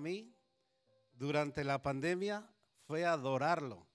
[0.00, 0.34] mí
[1.12, 2.50] durante la pandemia
[2.86, 3.86] fue adorarlo.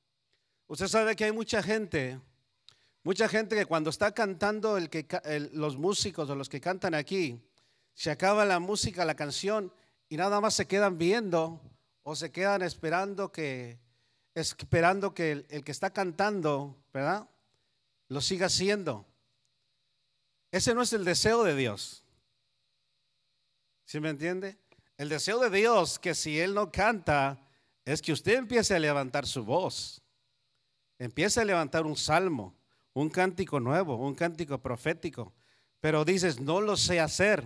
[0.68, 2.20] Usted sabe que hay mucha gente,
[3.04, 5.08] mucha gente que cuando está cantando el que,
[5.54, 7.44] los músicos o los que cantan aquí,
[7.94, 9.74] se acaba la música, la canción
[10.10, 11.62] y nada más se quedan viendo
[12.04, 13.80] o se quedan esperando que,
[14.34, 17.30] esperando que el, el que está cantando, ¿verdad?
[18.08, 19.06] Lo siga haciendo.
[20.52, 22.06] Ese no es el deseo de Dios.
[23.86, 24.58] ¿Sí me entiende?
[24.98, 27.46] El deseo de Dios que si Él no canta
[27.84, 30.02] es que usted empiece a levantar su voz.
[30.98, 32.56] Empiece a levantar un salmo,
[32.94, 35.34] un cántico nuevo, un cántico profético.
[35.82, 37.44] Pero dices, no lo sé hacer.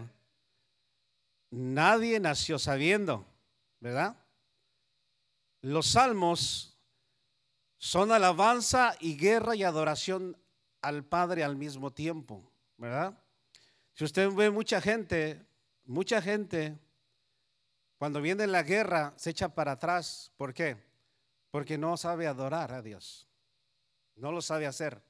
[1.49, 3.25] Nadie nació sabiendo,
[3.79, 4.15] ¿verdad?
[5.61, 6.77] Los salmos
[7.77, 10.37] son alabanza y guerra y adoración
[10.81, 13.17] al Padre al mismo tiempo, ¿verdad?
[13.93, 15.45] Si usted ve mucha gente,
[15.85, 16.77] mucha gente,
[17.99, 20.31] cuando viene la guerra, se echa para atrás.
[20.37, 20.77] ¿Por qué?
[21.51, 23.27] Porque no sabe adorar a Dios.
[24.15, 25.03] No lo sabe hacer.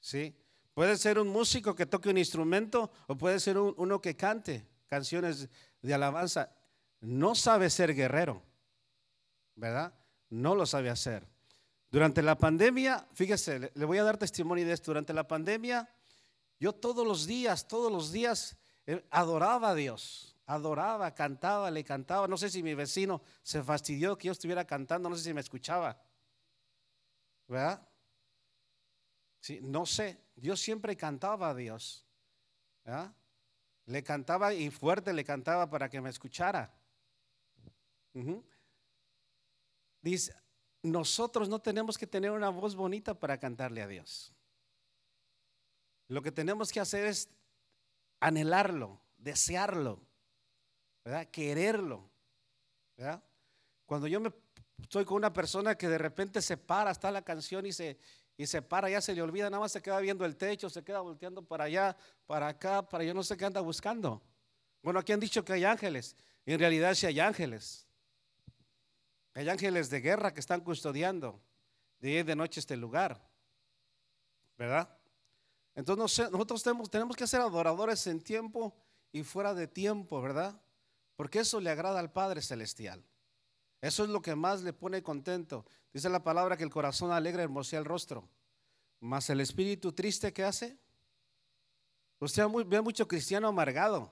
[0.00, 0.36] ¿Sí?
[0.74, 5.48] Puede ser un músico que toque un instrumento o puede ser uno que cante canciones
[5.80, 6.52] de alabanza.
[7.00, 8.42] No sabe ser guerrero,
[9.54, 9.94] ¿verdad?
[10.30, 11.24] No lo sabe hacer.
[11.92, 14.90] Durante la pandemia, fíjese, le voy a dar testimonio de esto.
[14.90, 15.88] Durante la pandemia,
[16.58, 22.26] yo todos los días, todos los días eh, adoraba a Dios, adoraba, cantaba, le cantaba.
[22.26, 25.40] No sé si mi vecino se fastidió que yo estuviera cantando, no sé si me
[25.40, 25.96] escuchaba.
[27.46, 27.86] ¿Verdad?
[29.40, 32.04] Sí, no sé, Dios siempre cantaba a Dios.
[33.86, 36.74] Le cantaba y fuerte le cantaba para que me escuchara.
[40.02, 40.34] Dice,
[40.82, 44.34] nosotros no tenemos que tener una voz bonita para cantarle a Dios.
[46.08, 47.28] Lo que tenemos que hacer es
[48.18, 50.09] anhelarlo, desearlo,
[51.10, 51.26] ¿verdad?
[51.28, 52.08] quererlo.
[53.84, 54.32] Cuando yo me
[54.80, 57.98] estoy con una persona que de repente se para, está la canción y se,
[58.36, 60.84] y se para, ya se le olvida, nada más se queda viendo el techo, se
[60.84, 64.22] queda volteando para allá, para acá, para yo no sé qué anda buscando.
[64.82, 66.14] Bueno, aquí han dicho que hay ángeles,
[66.46, 67.88] en realidad sí hay ángeles.
[69.34, 71.40] Hay ángeles de guerra que están custodiando
[71.98, 73.20] de de noche este lugar.
[74.56, 74.88] ¿Verdad?
[75.74, 78.76] Entonces nosotros tenemos que ser adoradores en tiempo
[79.10, 80.60] y fuera de tiempo, ¿verdad?
[81.20, 83.04] Porque eso le agrada al Padre Celestial.
[83.82, 85.66] Eso es lo que más le pone contento.
[85.92, 88.26] Dice la palabra que el corazón alegre hermosea el rostro.
[89.00, 90.78] Mas el espíritu triste, ¿qué hace?
[92.20, 94.10] Usted ve mucho cristiano amargado.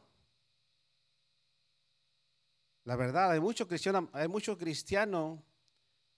[2.85, 5.43] La verdad, hay mucho cristiano, hay mucho cristiano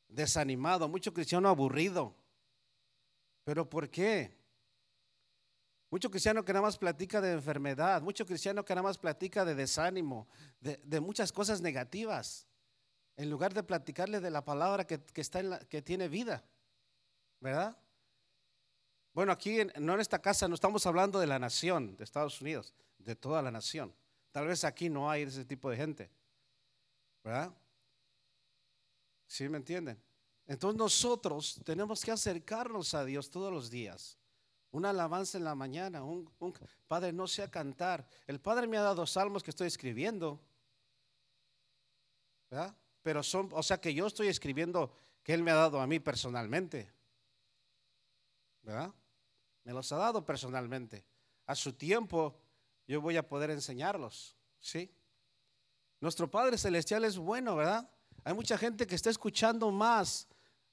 [0.09, 2.17] desanimado, mucho cristiano aburrido.
[3.45, 4.40] ¿Pero por qué?
[5.91, 9.57] Mucho cristiano que nada más platica de enfermedad, mucho cristiano que nada más platica de
[9.57, 10.29] desánimo,
[10.61, 12.47] de, muchas cosas negativas,
[13.17, 16.45] en lugar de platicarle de la palabra que, está en que tiene vida,
[17.41, 17.77] ¿verdad?
[19.13, 22.73] Bueno, aquí no en esta casa no estamos hablando de la nación de Estados Unidos,
[22.99, 23.93] de toda la nación.
[24.31, 26.11] Tal vez aquí no hay ese tipo de gente.
[27.25, 27.53] ¿Verdad?
[29.27, 30.01] ¿Sí me entienden?
[30.47, 34.20] Entonces nosotros tenemos que acercarnos a Dios todos los días.
[34.73, 36.31] Una alabanza en la mañana, un,
[36.87, 38.07] Padre, no sea cantar.
[38.27, 40.41] El Padre me ha dado salmos que estoy escribiendo.
[42.51, 42.75] ¿verdad?
[43.03, 44.93] Pero son, o sea que yo estoy escribiendo
[45.23, 46.93] que Él me ha dado a mí personalmente.
[48.63, 48.93] ¿Verdad?
[49.65, 51.05] Me los ha dado personalmente.
[51.47, 52.37] A su tiempo
[52.87, 54.37] yo voy a poder enseñarlos.
[54.61, 54.93] ¿Sí?
[56.01, 57.91] Nuestro Padre Celestial es bueno, ¿verdad?
[58.25, 60.29] Hay mucha gente que está escuchando más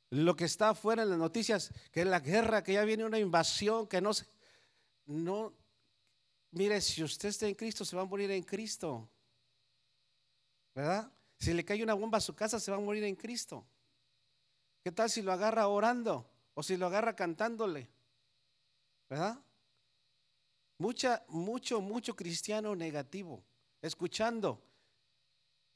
[0.09, 3.88] lo que está afuera en las noticias, que la guerra, que ya viene una invasión,
[3.88, 4.12] que no
[5.07, 5.53] no,
[6.51, 9.09] mire, si usted está en Cristo, se va a morir en Cristo,
[10.75, 11.09] ¿verdad?
[11.40, 13.66] Si le cae una bomba a su casa, se va a morir en Cristo.
[14.84, 17.89] ¿Qué tal si lo agarra orando o si lo agarra cantándole?
[19.10, 19.39] ¿Verdad?
[20.77, 23.44] Mucha, mucho, mucho cristiano negativo,
[23.81, 24.62] escuchando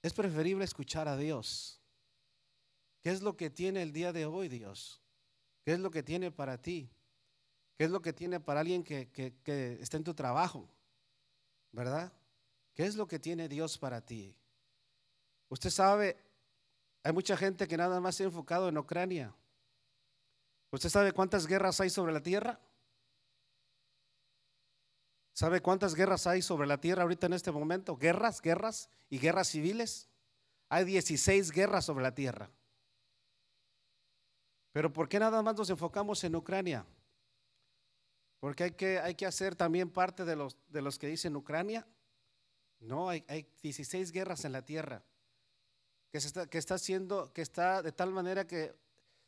[0.01, 1.80] es preferible escuchar a Dios.
[3.01, 5.01] ¿Qué es lo que tiene el día de hoy Dios?
[5.65, 6.89] ¿Qué es lo que tiene para ti?
[7.77, 10.69] ¿Qué es lo que tiene para alguien que, que, está en tu trabajo?
[11.71, 12.13] ¿Verdad?
[12.75, 14.35] ¿Qué es lo que tiene Dios para ti?
[15.49, 16.15] Usted sabe,
[17.03, 19.33] hay mucha gente que nada más se ha enfocado en Ucrania.
[20.69, 22.59] ¿Usted sabe cuántas guerras hay sobre la tierra?
[25.33, 27.97] ¿Sabe cuántas guerras hay sobre la tierra ahorita en este momento?
[27.97, 30.07] Guerras, guerras y guerras civiles.
[30.69, 32.51] Hay 16 guerras sobre la tierra.
[34.71, 36.85] Pero ¿por qué nada más nos enfocamos en Ucrania?
[38.39, 41.87] Porque hay que, hay que hacer también parte de los, de los que dicen Ucrania.
[42.79, 45.03] No, hay, hay 16 guerras en la tierra.
[46.11, 48.73] que, se está, que está haciendo, que está de tal manera que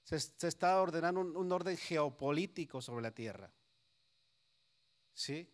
[0.03, 0.15] se,
[0.47, 3.51] está ordenando un, un, orden geopolítico sobre la tierra.
[5.13, 5.47] ¿Sí?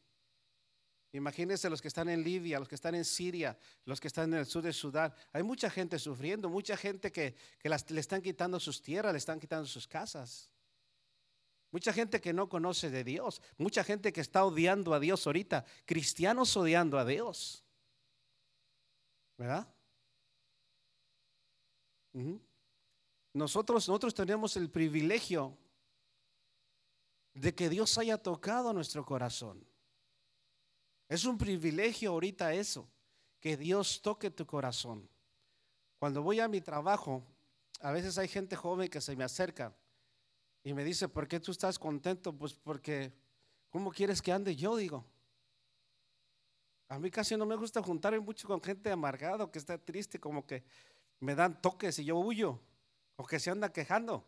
[1.11, 4.39] Imagínense los que están en Libia, los que están en Siria, los que están en
[4.39, 5.13] el sur de Sudán.
[5.33, 9.65] Hay mucha gente sufriendo, mucha gente que, le están quitando sus tierras, le están quitando
[9.65, 10.51] sus casas.
[11.71, 15.65] Mucha gente que no conoce de Dios, mucha gente que está odiando a Dios ahorita,
[15.85, 17.63] cristianos odiando a Dios.
[19.37, 19.67] ¿Verdad?
[23.33, 25.57] Nosotros, nosotros tenemos el privilegio
[27.33, 29.68] de que Dios haya tocado nuestro corazón.
[31.09, 32.87] Es un privilegio ahorita eso,
[33.39, 35.09] que Dios toque tu corazón.
[35.97, 37.23] Cuando voy a mi trabajo,
[37.81, 39.75] a veces hay gente joven que se me acerca
[40.63, 42.31] y me dice, ¿por qué tú estás contento?
[42.31, 43.11] Pues porque,
[43.71, 44.75] ¿cómo quieres que ande yo?
[44.75, 45.03] Digo,
[46.89, 50.45] a mí casi no me gusta juntarme mucho con gente amargada que está triste, como
[50.45, 50.63] que
[51.19, 52.59] me dan toques y yo huyo,
[53.15, 54.27] o que se anda quejando.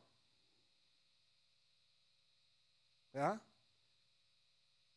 [3.13, 3.41] ¿Verdad?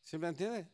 [0.03, 0.74] ¿Sí me entiende?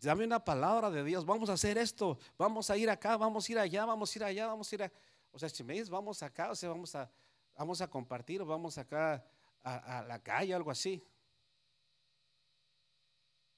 [0.00, 3.52] Dame una palabra de Dios, vamos a hacer esto, vamos a ir acá, vamos a
[3.52, 4.92] ir allá, vamos a ir allá, vamos a ir a...
[5.30, 7.10] O sea, si me dices, vamos acá, o sea, vamos a,
[7.54, 9.22] vamos a compartir vamos acá
[9.62, 11.06] a, a la calle, algo así.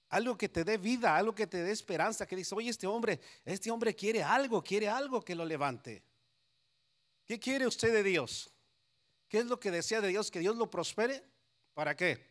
[0.09, 3.21] Algo que te dé vida, algo que te dé esperanza, que dice, oye, este hombre,
[3.44, 6.03] este hombre quiere algo, quiere algo que lo levante.
[7.25, 8.53] ¿Qué quiere usted de Dios?
[9.29, 10.31] ¿Qué es lo que desea de Dios?
[10.31, 11.25] ¿Que Dios lo prospere?
[11.73, 12.27] ¿Para qué?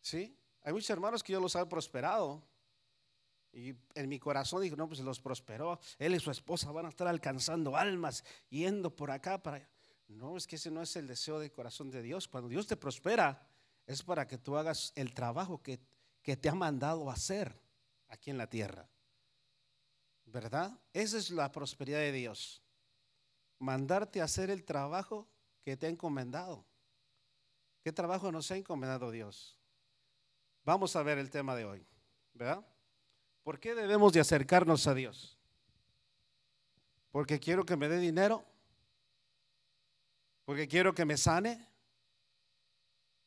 [0.00, 0.37] ¿Sí?
[0.68, 2.42] Hay muchos hermanos que yo los he prosperado.
[3.54, 5.80] Y en mi corazón digo, no, pues los prosperó.
[5.98, 9.66] Él y su esposa van a estar alcanzando almas, yendo por acá para
[10.08, 12.28] No, es que ese no es el deseo del corazón de Dios.
[12.28, 13.48] Cuando Dios te prospera,
[13.86, 15.80] es para que tú hagas el trabajo que,
[16.20, 17.58] que te ha mandado hacer
[18.08, 18.86] aquí en la tierra.
[20.26, 20.78] ¿Verdad?
[20.92, 22.62] Esa es la prosperidad de Dios.
[23.58, 25.30] Mandarte a hacer el trabajo
[25.62, 26.66] que te ha encomendado.
[27.82, 29.57] ¿Qué trabajo nos ha encomendado Dios?
[30.68, 31.82] Vamos a ver el tema de hoy,
[32.34, 32.62] ¿verdad?
[33.42, 35.38] ¿Por qué debemos de acercarnos a Dios?
[37.10, 38.44] Porque quiero que me dé dinero,
[40.44, 41.66] porque quiero que me sane.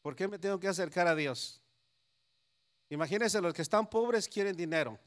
[0.03, 1.59] ¿Por qué me tengo que acercar a Dios?
[2.89, 4.99] Imagínense, los que están pobres quieren dinero,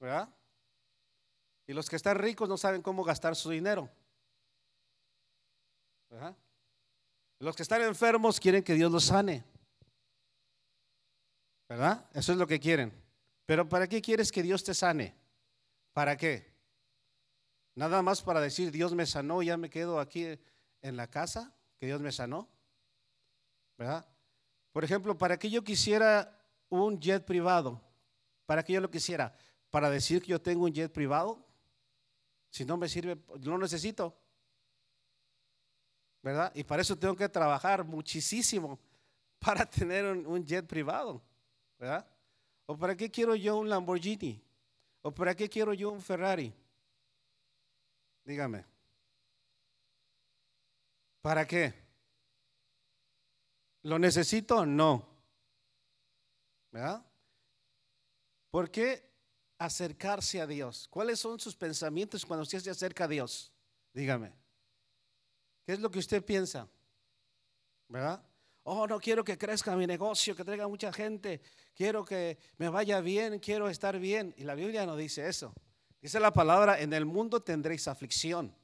[0.00, 0.34] ¿verdad?
[1.66, 3.90] Y los que están ricos no saben cómo gastar su dinero.
[6.08, 6.34] ¿verdad?
[7.38, 9.44] Los que están enfermos quieren que Dios los sane.
[11.74, 12.08] ¿Verdad?
[12.14, 12.92] Eso es lo que quieren.
[13.46, 15.12] Pero ¿para qué quieres que Dios te sane?
[15.92, 16.54] ¿Para qué?
[17.74, 20.38] Nada más para decir Dios me sanó ya me quedo aquí
[20.82, 22.48] en la casa, que Dios me sanó.
[23.76, 24.06] ¿Verdad?
[24.70, 27.82] Por ejemplo, ¿para qué yo quisiera un jet privado?
[28.46, 29.36] ¿Para qué yo lo quisiera?
[29.68, 31.44] ¿Para decir que yo tengo un jet privado?
[32.50, 34.16] Si no me sirve, no necesito.
[36.22, 36.52] ¿Verdad?
[36.54, 38.78] Y para eso tengo que trabajar muchísimo
[39.40, 41.20] para tener un jet privado.
[41.84, 42.06] ¿Verdad?
[42.64, 44.42] ¿O para qué quiero yo un Lamborghini?
[45.02, 46.50] ¿O para qué quiero yo un Ferrari?
[48.24, 48.64] Dígame.
[51.20, 51.74] ¿Para qué?
[53.82, 54.64] ¿Lo necesito?
[54.64, 55.06] No.
[56.72, 57.04] ¿Verdad?
[58.50, 59.06] ¿Por qué
[59.58, 60.88] acercarse a Dios?
[60.88, 63.52] ¿Cuáles son sus pensamientos cuando usted se acerca a Dios?
[63.92, 64.32] Dígame.
[65.66, 66.66] ¿Qué es lo que usted piensa?
[67.88, 68.24] ¿Verdad?
[68.66, 71.42] Oh, no quiero que crezca mi negocio, que traiga mucha gente.
[71.74, 74.34] Quiero que me vaya bien, quiero estar bien.
[74.38, 75.52] Y la Biblia no dice eso.
[76.00, 78.56] Dice la palabra, en el mundo tendréis aflicción.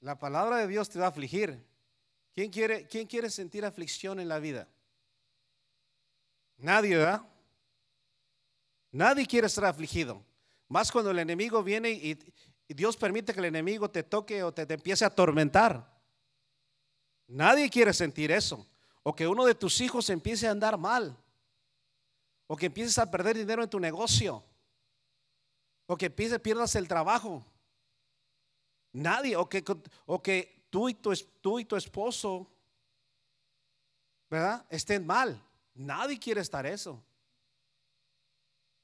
[0.00, 1.64] La palabra de Dios te va a afligir.
[2.32, 4.68] ¿Quién quiere, quién quiere sentir aflicción en la vida?
[6.56, 7.22] Nadie, ¿verdad?
[8.90, 10.24] Nadie quiere estar afligido.
[10.68, 12.18] Más cuando el enemigo viene y,
[12.66, 15.93] Dios permite que el enemigo te toque o te empiece a atormentar.
[17.26, 18.66] Nadie quiere sentir eso.
[19.02, 21.16] O que uno de tus hijos empiece a andar mal.
[22.46, 24.42] O que empieces a perder dinero en tu negocio.
[25.86, 27.44] O que pierdas el trabajo.
[28.92, 29.36] Nadie.
[29.36, 29.64] O que,
[30.06, 32.46] o que tú, y tu, tú y tu esposo,
[34.30, 34.64] ¿verdad?
[34.70, 35.40] Estén mal.
[35.74, 37.02] Nadie quiere estar eso.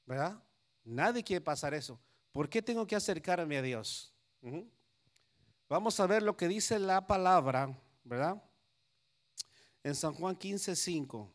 [0.05, 0.37] ¿Verdad?
[0.83, 1.99] Nadie quiere pasar eso.
[2.31, 4.13] ¿Por qué tengo que acercarme a Dios?
[5.69, 8.41] Vamos a ver lo que dice la palabra ¿verdad?
[9.83, 11.33] En San Juan 15, 5,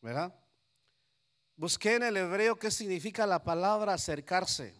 [0.00, 0.34] ¿verdad?
[1.56, 4.74] Busqué en el hebreo qué significa la palabra acercarse.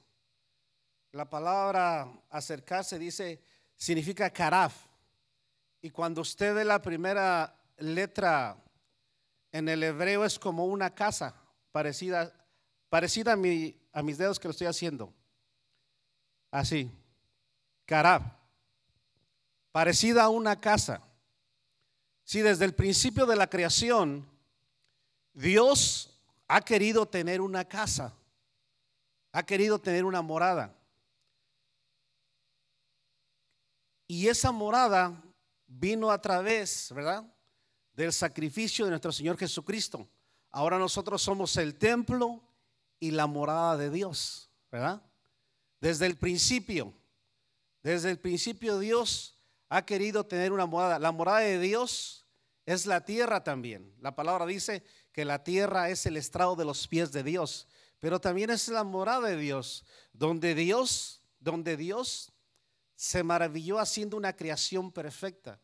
[1.12, 3.42] La palabra acercarse dice,
[3.76, 4.86] significa karaf.
[5.82, 8.56] Y cuando usted ve la primera letra
[9.52, 11.34] en el hebreo es como una casa,
[11.72, 12.32] parecida,
[12.88, 13.36] parecida a
[13.92, 15.12] a mis dedos que lo estoy haciendo.
[16.50, 16.90] Así.
[17.86, 18.39] Carab.
[19.72, 21.02] Parecida a una casa.
[22.24, 24.28] Si desde el principio de la creación
[25.32, 28.14] Dios ha querido tener una casa,
[29.32, 30.76] ha querido tener una morada.
[34.06, 35.22] Y esa morada
[35.66, 37.24] vino a través, ¿verdad?
[37.92, 40.08] Del sacrificio de nuestro Señor Jesucristo.
[40.50, 42.42] Ahora nosotros somos el templo
[42.98, 45.00] y la morada de Dios, ¿verdad?
[45.80, 46.92] Desde el principio,
[47.82, 49.39] desde el principio Dios
[49.70, 50.98] ha querido tener una morada.
[50.98, 52.26] La morada de Dios
[52.66, 53.94] es la tierra también.
[54.00, 57.66] La palabra dice que la tierra es el estrado de los pies de Dios,
[57.98, 62.32] pero también es la morada de Dios, donde Dios, donde Dios
[62.96, 65.60] se maravilló haciendo una creación perfecta.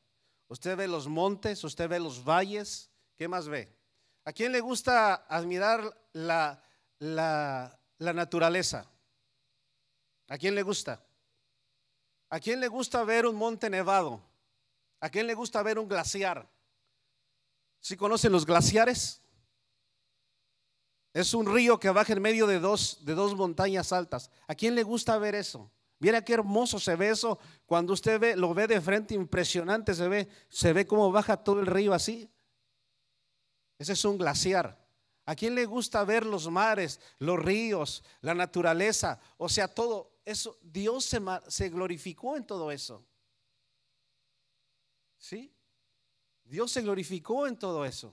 [0.48, 3.76] Usted ve los montes, usted ve los valles, ¿qué más ve?
[4.24, 6.62] ¿A quién le gusta admirar la,
[6.98, 8.90] la, naturaleza?
[10.28, 11.05] ¿A quién le gusta?
[12.28, 14.20] ¿A quién le gusta ver un monte nevado?
[15.00, 16.48] ¿A quién le gusta ver un glaciar?
[17.80, 19.22] ¿Sí conocen los glaciares?
[21.12, 24.30] Es un río que baja en medio de dos, de dos montañas altas.
[24.48, 25.70] ¿A quién le gusta ver eso?
[25.98, 30.08] Mira qué hermoso se ve eso cuando usted ve, lo ve de frente, impresionante se
[30.08, 32.30] ve, se ve cómo baja todo el río así.
[33.78, 34.84] Ese es un glaciar.
[35.24, 39.18] ¿A quién le gusta ver los mares, los ríos, la naturaleza?
[39.38, 43.06] O sea, todo eso, Dios se, glorificó en todo eso.
[45.16, 45.54] ¿Sí?
[46.44, 48.12] Dios se glorificó en todo eso.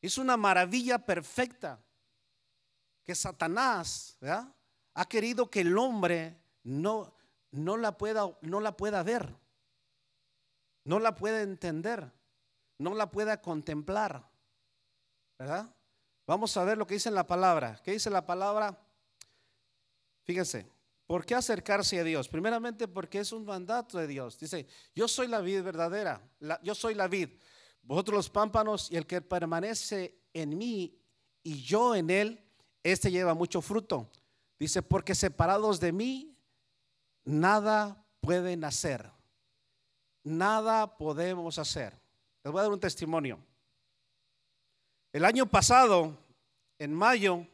[0.00, 1.78] Es una maravilla perfecta
[3.04, 4.18] que Satanás
[4.94, 7.14] ha querido que el hombre no,
[7.50, 9.36] no, la pueda, no la pueda ver,
[10.84, 12.10] no la pueda entender,
[12.78, 14.26] no la pueda contemplar.
[15.38, 15.74] ¿verdad?
[16.26, 17.78] Vamos a ver lo que dice en la palabra.
[17.82, 18.78] ¿Qué dice la palabra?
[20.24, 20.66] Fíjense,
[21.10, 22.28] ¿por qué acercarse a Dios?
[22.28, 24.38] Primeramente porque es un mandato de Dios.
[24.38, 26.22] Dice, yo soy la vid verdadera,
[26.62, 27.30] yo soy la vid,
[27.82, 30.96] vosotros los pámpanos y el que permanece en mí
[31.42, 32.40] y yo en él,
[32.84, 34.08] este lleva mucho fruto.
[34.56, 36.38] Dice, porque separados de mí,
[37.24, 39.10] nada pueden hacer.
[40.22, 41.92] Nada podemos hacer.
[42.44, 43.40] Les voy a dar un testimonio.
[45.12, 46.16] El año pasado,
[46.78, 47.44] en mayo,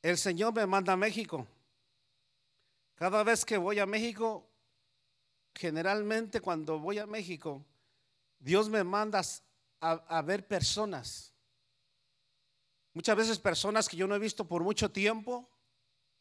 [0.00, 1.46] el Señor me manda a México.
[3.02, 4.48] Cada vez que voy a México,
[5.56, 7.66] generalmente cuando voy a México,
[8.38, 9.20] Dios me manda
[9.80, 11.34] a, ver personas.
[12.94, 15.50] Muchas veces personas que yo no he visto por mucho tiempo,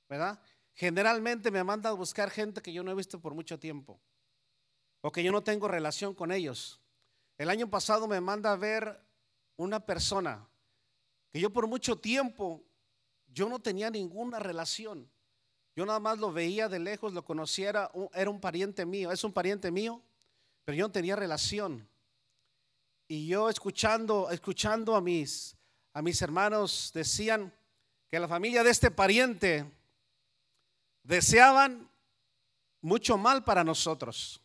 [0.09, 0.41] ¿verdad?
[0.73, 4.01] Generalmente me manda a buscar gente que yo no he visto por mucho tiempo
[5.01, 6.81] o que yo no tengo relación con ellos.
[7.37, 8.99] El año pasado me manda a ver
[9.55, 10.49] una persona
[11.29, 12.63] que yo por mucho tiempo
[13.27, 15.11] yo no tenía ninguna relación.
[15.75, 19.31] Yo nada más lo veía de lejos, lo conociera, era un pariente mío, es un
[19.31, 20.01] pariente mío,
[20.65, 21.87] pero yo no tenía relación.
[23.07, 25.55] Y yo escuchando, escuchando a mis,
[25.93, 27.53] a mis hermanos decían
[28.09, 29.65] que la familia de este pariente
[31.03, 31.89] deseaban
[32.81, 34.41] mucho mal para nosotros.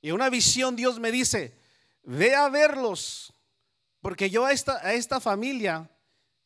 [0.00, 1.58] Y una visión Dios me dice,
[2.04, 3.32] ve a verlos,
[4.00, 5.90] porque yo a esta, a esta familia,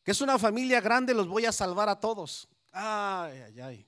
[0.03, 2.47] que es una familia grande, los voy a salvar a todos.
[2.73, 3.87] Ay, ay, ay.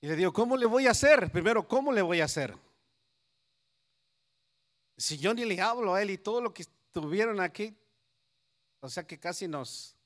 [0.00, 1.30] Y le digo, ¿cómo le voy a hacer?
[1.30, 2.56] Primero, ¿cómo le voy a hacer?
[4.96, 7.76] Si yo ni le hablo a él y todo lo que estuvieron aquí,
[8.80, 9.96] o sea que casi nos,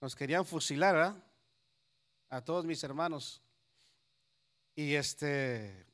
[0.00, 1.14] nos querían fusilar.
[2.32, 3.42] A todos mis hermanos.
[4.76, 5.84] Y este,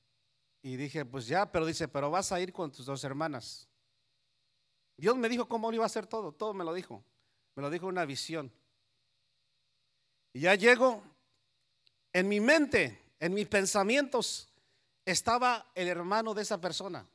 [0.62, 3.66] y dije, pues ya, pero dice, pero vas a ir con tus dos hermanas.
[4.98, 7.02] Dios me dijo cómo iba a hacer todo, todo me lo dijo.
[7.56, 8.52] Me lo dijo una visión.
[10.32, 11.02] Y ya llego,
[12.12, 14.48] en mi mente, en mis pensamientos,
[15.04, 17.06] estaba el hermano de esa persona.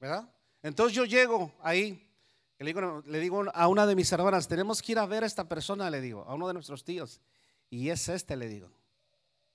[0.00, 0.28] ¿Verdad?
[0.62, 2.10] Entonces yo llego ahí,
[2.58, 5.90] le digo, a una de mis hermanas, tenemos que ir a ver a esta persona,
[5.90, 7.20] le digo, a uno de nuestros tíos.
[7.68, 8.70] Y es este, le digo.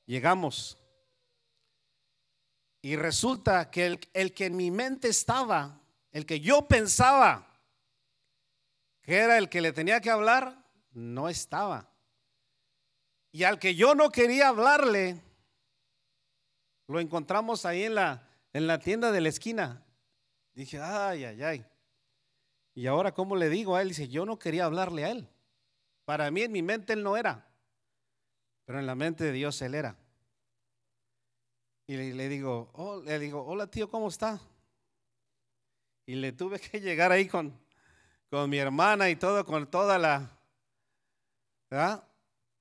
[0.06, 0.78] Llegamos.
[2.82, 5.82] Y resulta que el, que en mi mente estaba,
[6.12, 7.49] el que yo pensaba
[9.02, 11.90] que era el que le tenía que hablar, no estaba.
[13.32, 15.22] Y al que yo no quería hablarle,
[16.88, 19.86] lo encontramos ahí en la, en la tienda de la esquina.
[20.54, 21.66] Dije, ay, ay, ay.
[22.74, 23.90] Y ahora, ¿cómo le digo a él?
[23.90, 25.28] Dice, yo no quería hablarle a él.
[26.06, 27.48] Para mí en mi mente él no era,
[28.66, 29.96] pero en la mente de Dios él era.
[31.86, 34.40] Y le, digo, oh, le digo, hola tío, ¿cómo está?
[36.06, 37.54] Y le tuve que llegar ahí con,
[38.30, 40.30] con mi hermana y todo, con toda la,
[41.70, 42.04] ¿verdad?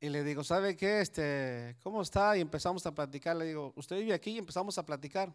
[0.00, 1.00] Y le digo, ¿sabe qué?
[1.00, 2.36] Este, ¿Cómo está?
[2.36, 3.36] Y empezamos a platicar.
[3.36, 4.30] Le digo, ¿usted vive aquí?
[4.30, 5.34] Y empezamos a platicar.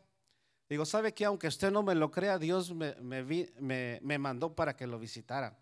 [0.70, 1.26] Digo, ¿sabe qué?
[1.26, 5.58] Aunque usted no me lo crea, Dios me, me, me, mandó para que lo visitara.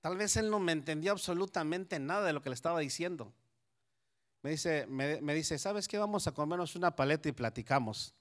[0.00, 3.32] Tal vez él no me entendía absolutamente nada de lo que le estaba diciendo.
[4.42, 5.98] Me dice, me, dice, ¿sabes qué?
[5.98, 8.14] Vamos a comernos una paleta y platicamos.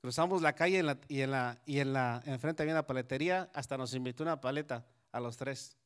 [0.00, 0.76] Cruzamos la calle
[1.08, 4.86] y en la, y en la, enfrente había una paletería, hasta nos invitó una paleta
[5.14, 5.76] a los tres.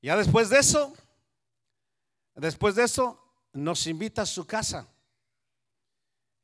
[0.00, 0.94] Ya después de eso,
[2.34, 4.88] después de eso, nos invita a su casa.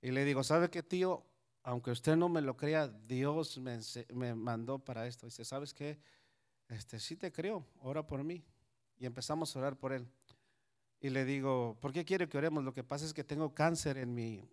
[0.02, 1.24] Y le digo, ¿sabe qué, tío?
[1.62, 3.80] Aunque usted no me lo crea, Dios me,
[4.12, 5.24] me mandó para esto.
[5.24, 5.98] Dice, ¿sabes qué?
[6.68, 8.44] Este, sí te creo, ora por mí.
[8.98, 10.06] Y empezamos a orar por él.
[11.00, 12.62] Y le digo, ¿por qué quiere que oremos?
[12.62, 14.46] Lo que pasa es que tengo cáncer en mi,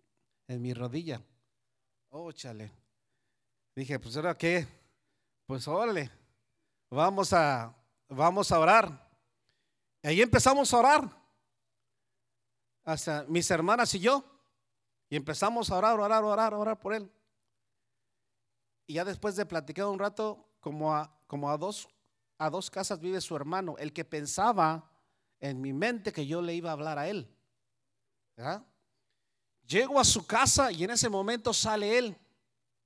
[0.48, 1.20] en mi rodilla.
[2.08, 2.72] Oh, chale.
[3.74, 4.66] Dije, pues ahora qué?
[5.44, 6.10] Pues órale,
[6.90, 7.74] vamos a,
[8.08, 9.08] vamos a orar.
[10.02, 11.26] Ahí empezamos a orar.
[12.84, 14.24] Hasta mis hermanas y yo.
[15.08, 17.10] Y empezamos a orar, orar, orar, orar por él.
[18.86, 21.88] Y ya después de platicar un rato, como a, como a dos,
[22.38, 24.90] a dos casas vive su hermano, el que pensaba
[25.40, 27.28] en mi mente que yo le iba a hablar a él.
[29.66, 32.16] Llego a su casa y en ese momento sale él,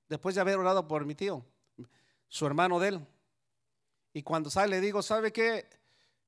[0.09, 1.45] después de haber orado por mi tío,
[2.27, 3.07] su hermano de él.
[4.13, 5.67] Y cuando sale le digo, ¿sabe qué?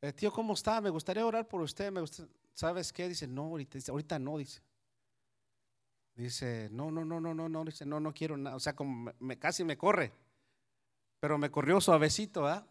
[0.02, 0.82] Eh, tío, ¿cómo está?
[0.82, 1.92] Me gustaría orar por usted.
[1.92, 2.02] Me
[2.54, 3.10] ¿Sabes qué?
[3.10, 4.62] Dice, no, ahorita, no, dice.
[6.16, 8.56] Dice, no, no, no, no, no, no, dice, no, no quiero nada.
[8.56, 10.12] O sea, como casi me corre.
[11.20, 12.68] Pero me corrió suavecito, ¿ah?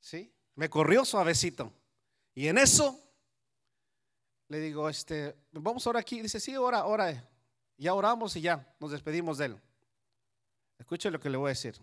[0.00, 0.32] ¿Sí?
[0.54, 1.72] Me corrió suavecito.
[2.34, 2.98] Y en eso
[4.48, 6.22] le digo, este, vamos ahora aquí.
[6.22, 7.28] Dice, sí, ora, ora.
[7.76, 9.60] Ya oramos y ya nos despedimos de él.
[10.78, 11.76] Escuche lo que le voy a decir.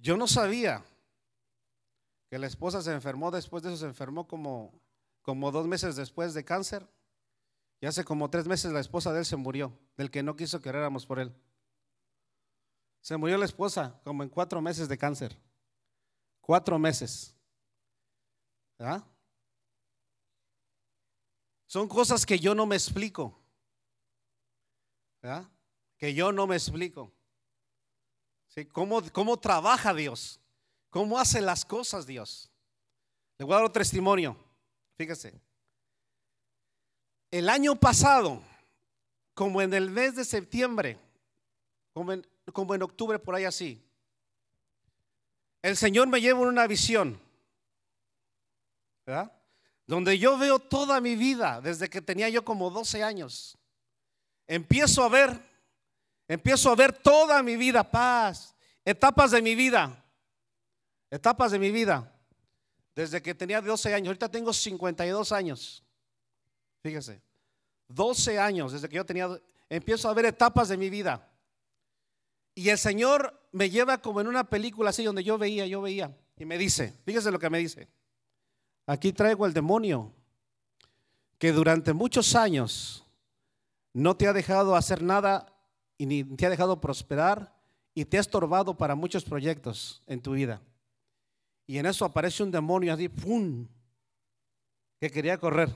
[0.00, 0.84] Yo no sabía
[2.28, 4.72] que la esposa se enfermó, después de eso se enfermó como,
[5.22, 6.88] como dos meses después de cáncer.
[7.80, 10.60] Y hace como tres meses la esposa de él se murió, del que no quiso
[10.60, 11.34] que oráramos por él.
[13.00, 15.36] Se murió la esposa como en cuatro meses de cáncer.
[16.40, 17.34] Cuatro meses.
[18.78, 19.04] ¿Verdad?
[21.66, 23.40] Son cosas que yo no me explico.
[25.22, 25.48] ¿verdad?
[25.96, 27.12] Que yo no me explico.
[28.72, 30.40] ¿Cómo, ¿Cómo trabaja Dios?
[30.90, 32.50] ¿Cómo hace las cosas Dios?
[33.38, 34.36] Le voy a dar un testimonio.
[34.96, 35.32] Fíjese.
[37.30, 38.42] El año pasado,
[39.34, 40.98] como en el mes de septiembre,
[41.92, 43.82] como en, como en octubre, por ahí así,
[45.62, 47.20] el Señor me lleva en una visión.
[49.06, 49.32] ¿Verdad?
[49.90, 53.58] donde yo veo toda mi vida, desde que tenía yo como 12 años.
[54.46, 55.42] Empiezo a ver,
[56.30, 60.04] empiezo a ver toda mi vida, paz, etapas de mi vida,
[61.10, 62.16] etapas de mi vida,
[62.94, 65.82] desde que tenía 12 años, ahorita tengo 52 años,
[66.84, 67.20] fíjese,
[67.88, 69.28] 12 años, desde que yo tenía,
[69.68, 71.28] empiezo a ver etapas de mi vida.
[72.54, 76.16] Y el Señor me lleva como en una película así, donde yo veía, yo veía,
[76.36, 77.88] y me dice, fíjese lo que me dice.
[78.86, 80.12] Aquí traigo el demonio
[81.38, 83.04] que durante muchos años
[83.92, 85.49] no te ha dejado hacer nada
[86.00, 87.54] y ni te ha dejado prosperar
[87.92, 90.62] y te ha estorbado para muchos proyectos en tu vida.
[91.66, 93.68] Y en eso aparece un demonio así, ¡pum!
[94.98, 95.68] que quería correr.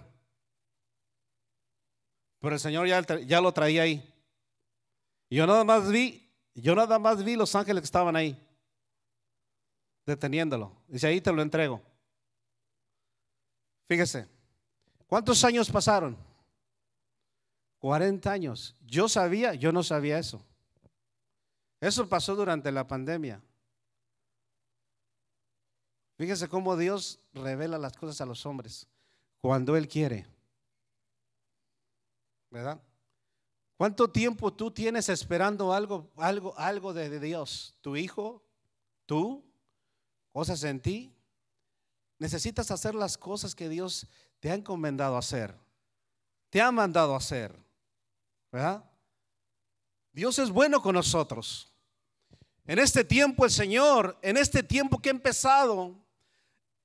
[2.41, 4.15] Pero el Señor ya, ya lo traía ahí.
[5.29, 8.35] Y yo nada más vi, yo nada más vi los ángeles que estaban ahí,
[10.07, 10.75] deteniéndolo.
[10.89, 11.83] Dice, ahí te lo entrego.
[13.87, 14.27] Fíjese,
[15.07, 16.17] ¿cuántos años pasaron?
[17.85, 18.75] 40 años.
[18.87, 20.42] Yo sabía, yo no sabía eso.
[21.83, 23.42] Eso pasó durante la pandemia.
[26.16, 28.88] Fíjese cómo Dios revela las cosas a los hombres
[29.42, 30.25] cuando Él quiere.
[32.49, 32.81] ¿Verdad?
[33.77, 37.77] ¿Cuánto tiempo tú tienes esperando algo, algo, algo de Dios?
[37.83, 38.42] ¿Tu hijo?
[39.05, 39.44] ¿Tú?
[40.33, 41.14] ¿Cosas en ti?
[42.18, 44.07] Necesitas hacer las cosas que Dios
[44.40, 45.55] te ha encomendado hacer.
[46.49, 47.62] Te ha mandado hacer.
[48.55, 48.88] ¿Verdad?
[50.12, 51.73] Dios es bueno con nosotros.
[52.64, 56.01] En este tiempo el Señor, en este tiempo que ha empezado,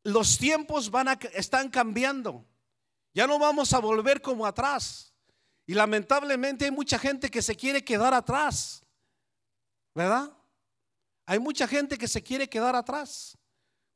[0.01, 2.43] los tiempos van a, están cambiando.
[3.13, 5.13] Ya no vamos a volver como atrás.
[5.67, 8.83] Y lamentablemente hay mucha gente que se quiere quedar atrás.
[9.93, 10.35] ¿Verdad?
[11.27, 13.37] Hay mucha gente que se quiere quedar atrás.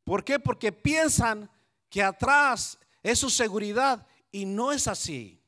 [0.04, 0.38] ¿Por qué?
[0.38, 1.50] Porque piensan
[1.90, 5.42] que atrás es su seguridad y no es así.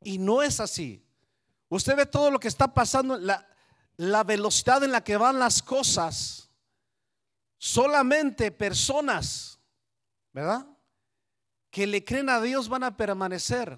[0.00, 1.03] Y no es así.
[1.74, 3.18] Usted ve todo lo que está pasando.
[3.96, 6.48] La, velocidad en la que van las cosas,
[7.58, 9.58] solamente personas,
[10.32, 10.64] ¿verdad?
[11.70, 13.76] Que le creen a Dios van a permanecer.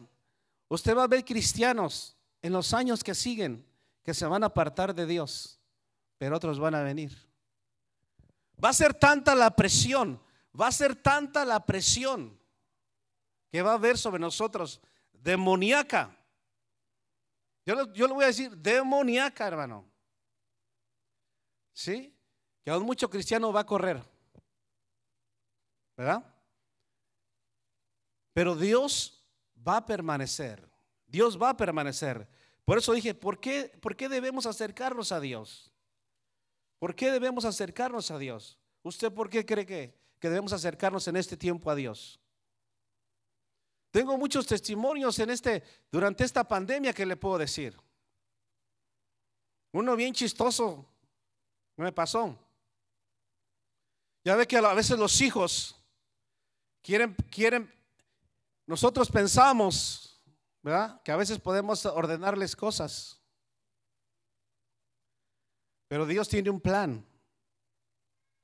[0.68, 3.66] Usted va a ver cristianos en los años que siguen
[4.02, 5.59] que se van a apartar de Dios,
[6.18, 7.16] pero otros van a venir.
[8.62, 10.20] Va a ser tanta la presión,
[10.59, 12.38] va a ser tanta la presión
[13.50, 14.82] que va a haber sobre nosotros,
[15.12, 16.15] demoníaca.
[17.66, 19.90] Yo, le voy a decir, demoníaca, hermano.
[21.72, 22.16] ¿Sí?
[22.62, 24.00] Que aún mucho cristiano va a correr.
[25.96, 26.24] ¿Verdad?
[28.33, 29.26] Pero Dios
[29.66, 30.70] va a permanecer.
[31.09, 32.29] Dios va a permanecer.
[32.64, 35.72] Por eso dije, ¿por qué, ¿por qué debemos acercarnos a Dios?
[36.79, 38.61] ¿Por qué debemos acercarnos a Dios?
[38.83, 42.20] ¿Usted por qué cree que, que debemos acercarnos en este tiempo a Dios?
[43.96, 47.74] Tengo muchos testimonios en este, durante esta pandemia que le puedo decir.
[49.72, 50.87] Uno bien chistoso
[51.78, 52.38] me pasó.
[54.22, 55.82] Ya ve que a veces los hijos
[56.82, 57.72] quieren, quieren,
[58.66, 60.22] nosotros pensamos,
[60.61, 61.00] ¿verdad?
[61.02, 63.18] Que a veces podemos ordenarles cosas.
[65.88, 67.02] Pero Dios tiene un plan,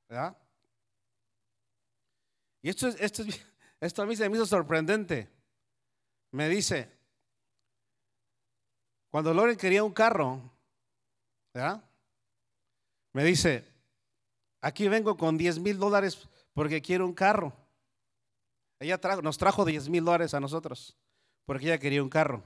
[0.09, 0.35] ¿verdad?
[2.63, 3.23] Y esto, esto,
[3.79, 5.42] esto a mí se me hizo sorprendente.
[6.33, 6.91] Me dice,
[9.11, 10.41] cuando Loren quería un carro,
[11.53, 11.87] ¿verdad?
[13.13, 13.71] Me dice,
[14.59, 17.53] aquí vengo con 10 mil dólares porque quiero un carro.
[18.79, 20.97] Ella nos trajo 10 mil dólares a nosotros
[21.45, 22.43] porque ella quería un carro.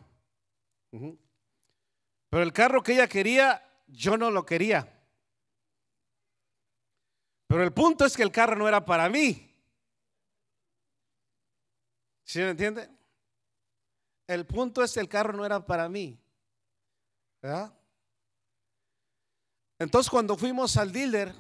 [0.92, 5.02] Pero el carro que ella quería, yo no lo quería.
[7.48, 9.50] Pero el punto es que el carro no era para mí.
[12.26, 12.97] ¿Sí me entiende?
[14.28, 16.20] El punto es que el carro no era para mí.
[17.42, 17.74] ¿Verdad?
[19.80, 21.34] Entonces cuando fuimos al dealer,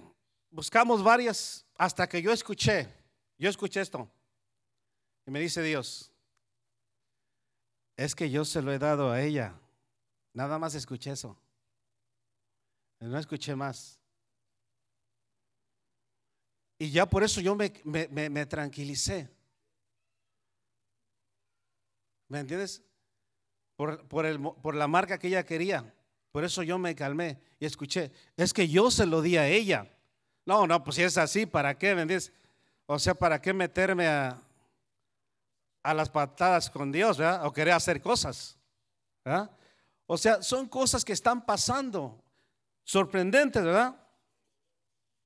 [0.49, 2.87] buscamos varias hasta que yo escuché,
[3.37, 4.09] yo escuché esto.
[5.25, 6.11] Y me dice Dios,
[7.97, 9.59] es que yo se lo he dado a ella.
[10.33, 11.37] Nada más escuché eso.
[12.99, 13.99] No escuché más.
[16.79, 19.29] Y ya por eso yo me, me, tranquilicé.
[22.27, 22.83] ¿Me entiendes?
[23.75, 25.93] Por, por, el, por la marca que ella quería.
[26.31, 29.91] Por eso yo me calmé y escuché, es que yo se lo di a ella.
[30.45, 31.95] No, no, pues si es así, ¿para qué?
[31.95, 32.19] ¿Me
[32.85, 34.41] O sea, ¿para qué meterme a,
[35.83, 37.45] a las patadas con Dios, ¿verdad?
[37.45, 38.57] O querer hacer cosas,
[39.23, 39.49] ¿verdad?
[40.05, 42.23] O sea, son cosas que están pasando,
[42.83, 43.95] sorprendentes, ¿verdad?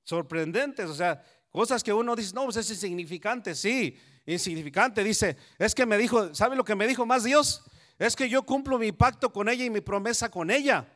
[0.04, 4.00] Sorprendentes, o sea, cosas que uno dice, no, pues es insignificante, sí,
[4.34, 5.04] insignificante.
[5.04, 7.64] Dice, es que me dijo, ¿sabe lo que me dijo más Dios?
[8.00, 10.88] Es que yo cumplo mi pacto con ella y mi promesa con ella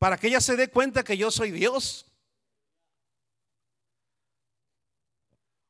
[0.00, 2.06] para que ella se dé cuenta que yo soy Dios.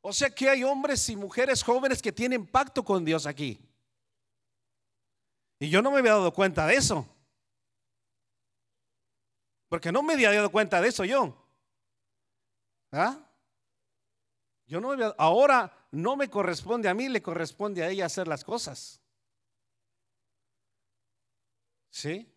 [0.00, 3.60] O sea que hay hombres y mujeres jóvenes que tienen pacto con Dios aquí.
[5.58, 7.06] Y yo no me había dado cuenta de eso.
[9.68, 11.36] Porque no me había dado cuenta de eso yo.
[12.92, 13.18] ¿Ah?
[14.66, 18.28] Yo no me había, ahora no me corresponde a mí, le corresponde a ella hacer
[18.28, 19.00] las cosas.
[21.90, 22.32] ¿Sí?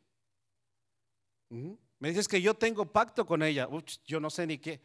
[1.49, 3.67] Me dices que yo tengo pacto con ella.
[4.05, 4.81] yo no sé ni qué.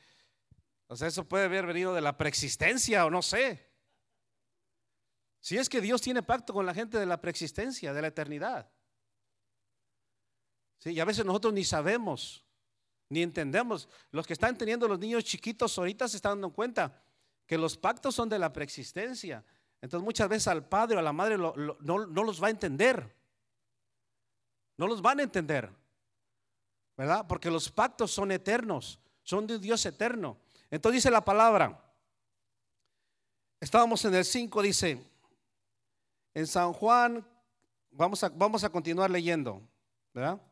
[0.86, 3.68] O sea, eso puede haber venido de la preexistencia o no sé.
[5.40, 8.70] Si es que Dios tiene pacto con la gente de la preexistencia, de la eternidad.
[10.78, 12.44] Sí, y a veces nosotros ni sabemos,
[13.08, 13.88] ni entendemos.
[14.10, 17.02] Los que están teniendo los niños chiquitos ahorita se están dando cuenta
[17.48, 19.42] que los pactos son de la preexistencia.
[19.80, 23.16] Entonces muchas veces al padre o a la madre no, los va a entender.
[24.76, 25.72] No los van a entender.
[26.96, 27.26] ¿verdad?
[27.26, 30.36] Porque los pactos son eternos, son de Dios eterno.
[30.68, 31.80] Entonces dice la palabra,
[33.60, 35.08] estábamos en el 5, dice,
[36.34, 37.26] en San Juan,
[37.92, 39.62] vamos a, vamos a continuar leyendo,
[40.12, 40.42] ¿verdad?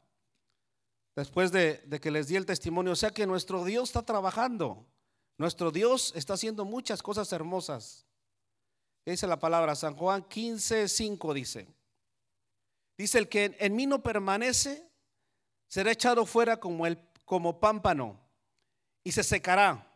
[1.16, 4.86] Después de, de que les di el testimonio, o sea que nuestro Dios está trabajando,
[5.38, 8.06] nuestro Dios está haciendo muchas cosas hermosas.
[9.04, 11.68] Dice la palabra, San Juan 15, 5 dice,
[12.98, 14.90] dice el que en mí no permanece,
[15.68, 18.18] será echado fuera como, el, como pámpano
[19.04, 19.92] y se secará.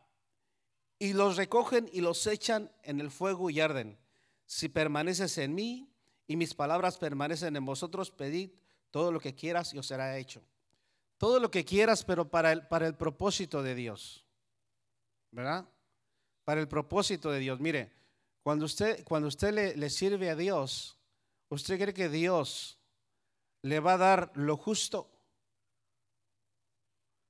[0.99, 3.99] Y los recogen y los echan en el fuego y arden.
[4.45, 5.91] Si permaneces en mí
[6.27, 8.51] y mis palabras permanecen en vosotros, pedid
[8.91, 10.43] todo lo que quieras y os será hecho.
[11.17, 14.25] Todo lo que quieras, pero para el, para el propósito de Dios.
[15.31, 15.69] ¿Verdad?
[16.45, 17.61] Para el propósito de Dios.
[17.61, 17.93] Mire,
[18.43, 20.97] cuando usted, cuando usted le, sirve a Dios,
[21.49, 22.79] ¿usted cree que Dios
[23.63, 25.11] le va a dar lo justo?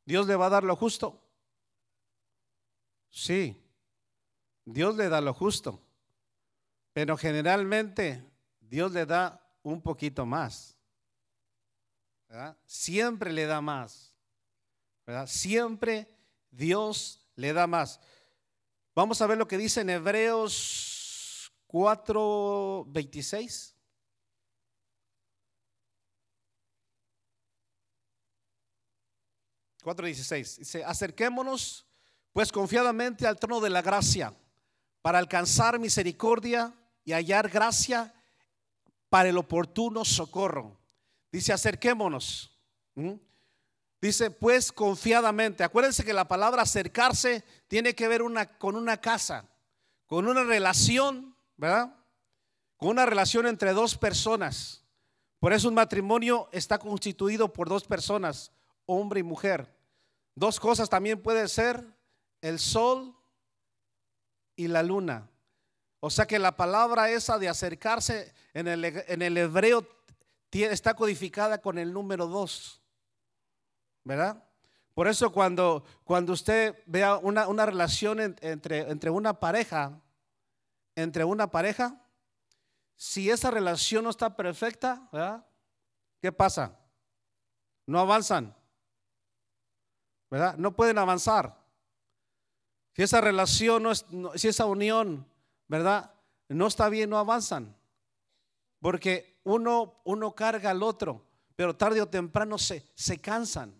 [0.04, 1.20] ¿Dios le va a dar lo justo?
[3.10, 3.60] Sí,
[4.64, 5.80] Dios le da lo justo,
[6.92, 8.24] pero generalmente
[8.60, 10.76] Dios le da un poquito más.
[12.64, 14.14] Siempre le da más.
[15.26, 16.08] Siempre
[16.50, 18.00] Dios le da más.
[18.94, 23.76] Vamos a ver lo que dice en Hebreos 4, 26.
[30.36, 31.86] Dice, acerquémonos
[32.32, 34.32] pues confiadamente al trono de la gracia
[35.02, 36.74] para alcanzar misericordia
[37.04, 38.14] y hallar gracia
[39.08, 40.78] para el oportuno socorro.
[41.32, 42.56] Dice, acerquémonos.
[44.00, 45.62] Dice, pues confiadamente.
[45.62, 49.48] Acuérdense que la palabra acercarse tiene que ver una, con una casa,
[50.06, 51.94] con una relación, ¿verdad?
[52.76, 54.84] Con una relación entre dos personas.
[55.38, 58.52] Por eso un matrimonio está constituido por dos personas,
[58.86, 59.74] hombre y mujer.
[60.34, 61.84] Dos cosas también puede ser
[62.40, 63.14] el sol
[64.56, 65.30] y la luna.
[66.00, 69.86] O sea que la palabra esa de acercarse en el, en el hebreo
[70.50, 72.79] está codificada con el número dos,
[74.04, 74.42] ¿verdad?
[74.94, 80.00] Por eso cuando, cuando usted vea una, una relación entre, entre una pareja,
[80.94, 82.00] entre una pareja,
[82.96, 85.46] si esa relación no está perfecta, ¿verdad?
[86.20, 86.78] ¿Qué pasa?
[87.86, 88.54] No avanzan,
[90.30, 90.56] ¿verdad?
[90.58, 91.58] No pueden avanzar.
[92.92, 95.26] Si esa relación, no es, si esa unión,
[95.66, 96.12] ¿verdad?
[96.48, 97.74] No está bien, no avanzan.
[98.80, 101.24] Porque uno, uno carga al otro,
[101.56, 103.79] pero tarde o temprano se, se cansan.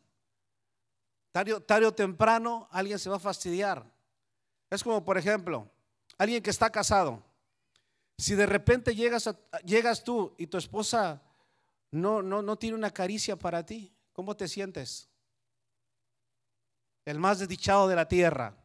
[1.32, 3.86] Tarde, o temprano alguien se va a fastidiar.
[4.68, 5.70] Es como, por ejemplo,
[6.18, 7.22] alguien que está casado.
[8.18, 9.30] Si de repente llegas,
[9.64, 11.22] llegas tú y tu esposa
[11.92, 15.08] no, no, no tiene una caricia para ti, ¿cómo te sientes?
[17.04, 18.56] El más desdichado de la tierra.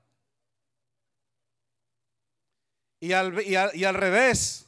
[3.00, 4.68] Y al, y al, revés,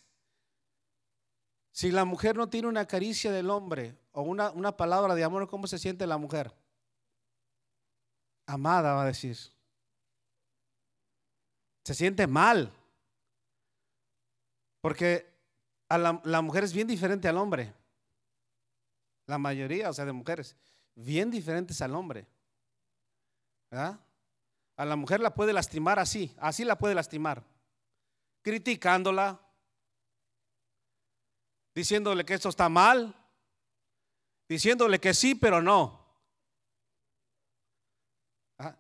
[1.72, 5.48] si la mujer no tiene una caricia del hombre o una, una palabra de amor,
[5.48, 6.54] ¿cómo se siente la mujer?
[8.48, 9.38] Amada, va a decir.
[11.84, 12.74] Se siente mal.
[14.82, 15.32] Porque
[15.90, 17.74] a la, mujer es bien diferente al hombre.
[19.28, 20.56] La mayoría, o sea, de mujeres,
[20.96, 22.26] bien diferentes al hombre.
[23.70, 24.00] ¿Verdad?
[24.78, 27.44] A la mujer la puede lastimar así, así la puede lastimar
[28.48, 29.38] criticándola,
[31.76, 33.14] diciéndole que esto está mal,
[34.48, 36.02] diciéndole que sí, pero no.
[38.58, 38.74] Ah,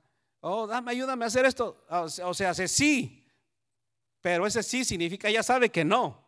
[0.47, 1.86] oh, dame, ayúdame a hacer esto.
[1.89, 3.25] O sea, hace sí,
[4.21, 6.25] pero ese sí significa, ya sabe que no.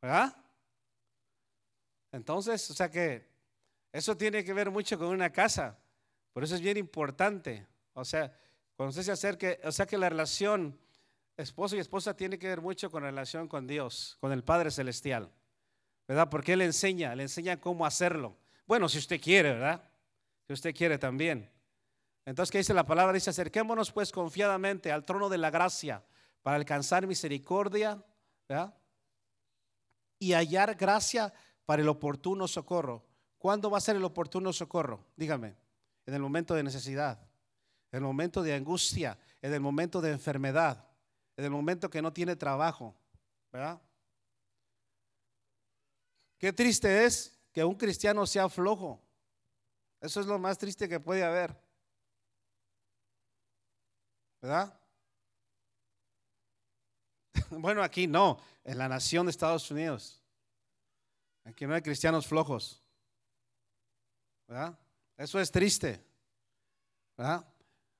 [0.00, 0.36] ¿Verdad?
[2.12, 3.28] Entonces, o sea que
[3.92, 5.78] eso tiene que ver mucho con una casa.
[6.32, 7.66] Por eso es bien importante.
[7.92, 8.32] O sea,
[8.76, 10.78] cuando usted se acerque, o sea que la relación
[11.36, 14.70] esposo y esposa tiene que ver mucho con la relación con Dios, con el Padre
[14.70, 15.30] Celestial,
[16.06, 16.28] ¿verdad?
[16.30, 18.36] Porque Él enseña, le enseña cómo hacerlo.
[18.66, 19.89] Bueno, si usted quiere, ¿verdad?
[20.50, 21.48] Si usted quiere también.
[22.24, 23.12] Entonces, ¿qué dice la palabra?
[23.12, 26.02] Dice, acerquémonos pues confiadamente al trono de la gracia
[26.42, 28.04] para alcanzar misericordia.
[30.18, 31.32] Y hallar gracia
[31.64, 33.06] para el oportuno socorro.
[33.38, 35.06] ¿Cuándo va a ser el oportuno socorro?
[35.14, 35.54] Dígame,
[36.04, 37.30] en el momento de necesidad
[37.92, 40.84] en el momento de angustia, en el momento de enfermedad,
[41.36, 42.96] en el momento que no tiene trabajo,
[43.52, 43.80] ¿verdad?
[46.38, 49.00] Qué triste es que un cristiano sea flojo.
[50.00, 51.56] Eso es lo más triste que puede haber.
[54.40, 54.76] ¿Verdad?
[57.50, 60.22] Bueno, aquí no, en la nación de Estados Unidos.
[61.44, 62.82] Aquí no hay cristianos flojos.
[64.46, 64.78] ¿Verdad?
[65.16, 66.04] Eso es triste.
[67.16, 67.44] ¿Verdad?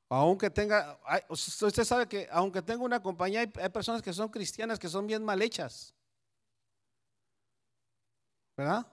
[0.09, 4.89] Aunque tenga, usted sabe que aunque tenga una compañía, hay, personas que son cristianas que
[4.89, 5.95] son bien mal hechas.
[8.57, 8.87] ¿Verdad?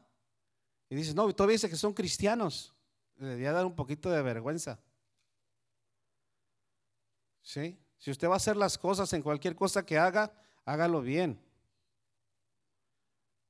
[0.89, 2.76] Y dices, no, todavía dice que son cristianos.
[3.17, 4.79] Le debería dar un poquito de vergüenza.
[7.41, 7.79] ¿Sí?
[7.97, 10.31] Si usted va a hacer las cosas en cualquier cosa que haga,
[10.65, 11.39] hágalo bien.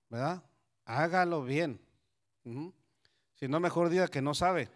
[0.09, 0.43] ¿Verdad?
[0.85, 1.81] Hágalo bien.
[3.33, 4.69] Si no, mejor diga que no sabe.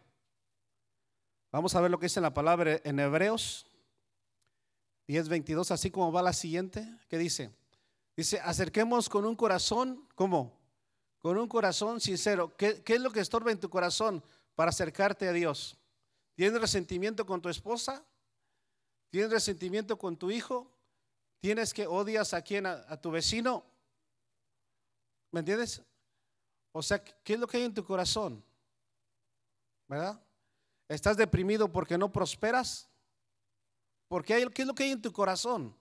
[1.52, 3.66] Vamos a ver lo que dice la palabra en Hebreos
[5.08, 6.88] 10:22, así como va la siguiente.
[7.08, 7.52] ¿Qué dice?
[8.16, 10.60] Dice, acerquemos con un corazón, ¿cómo?
[11.20, 12.56] Con un corazón sincero.
[12.58, 14.24] ¿Qué, ¿Qué, es lo que estorba en tu corazón
[14.56, 15.78] para acercarte a Dios?
[16.36, 18.04] ¿Tienes resentimiento con tu esposa?
[19.10, 20.72] ¿Tienes resentimiento con tu hijo?
[21.40, 22.66] ¿Tienes que odias a quien?
[22.66, 23.66] A, tu vecino?
[25.32, 25.82] ¿Me entiendes?
[26.72, 28.44] O sea, ¿qué es lo que hay en tu corazón?
[29.92, 30.24] ¿verdad?
[30.88, 32.90] ¿Estás deprimido porque no prosperas?
[34.08, 35.76] Porque hay, ¿Qué es lo que hay en tu corazón?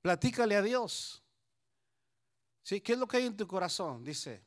[0.00, 1.22] Platícale a Dios.
[2.64, 2.80] ¿Sí?
[2.80, 4.02] ¿Qué es lo que hay en tu corazón?
[4.02, 4.42] Dice.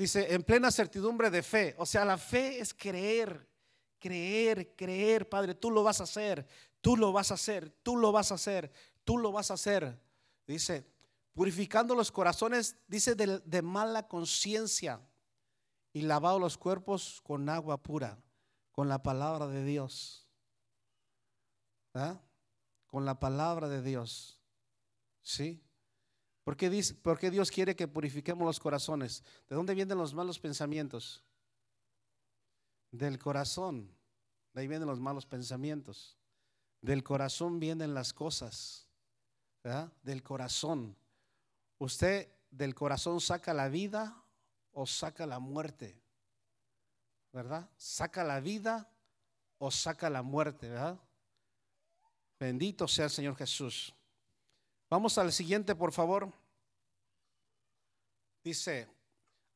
[0.00, 1.74] Dice, en plena certidumbre de fe.
[1.76, 3.46] O sea, la fe es creer,
[3.98, 6.46] creer, creer, Padre, tú lo vas a hacer,
[6.80, 8.72] tú lo vas a hacer, tú lo vas a hacer,
[9.04, 10.00] tú lo vas a hacer.
[10.46, 10.86] Dice,
[11.34, 15.02] purificando los corazones, dice de, mala conciencia
[15.92, 18.18] y lavado los cuerpos con agua pura,
[18.72, 20.26] con la palabra de Dios.
[22.86, 24.40] Con la palabra de Dios.
[25.20, 25.62] ¿Sí?
[26.44, 29.22] ¿Por qué, dice, ¿Por qué Dios quiere que purifiquemos los corazones?
[29.48, 31.22] ¿De dónde vienen los malos pensamientos?
[32.90, 33.94] Del corazón.
[34.52, 36.16] De ahí vienen los malos pensamientos.
[36.80, 38.88] Del corazón vienen las cosas.
[40.02, 40.96] Del corazón.
[41.78, 44.24] Usted del corazón saca la vida
[44.72, 46.00] o saca la muerte.
[47.32, 47.70] ¿Verdad?
[47.76, 48.90] Saca la vida
[49.58, 50.70] o saca la muerte.
[50.70, 50.98] ¿Verdad?
[52.38, 53.94] Bendito sea el Señor Jesús.
[54.90, 56.32] Vamos al siguiente, por favor.
[58.42, 58.88] Dice,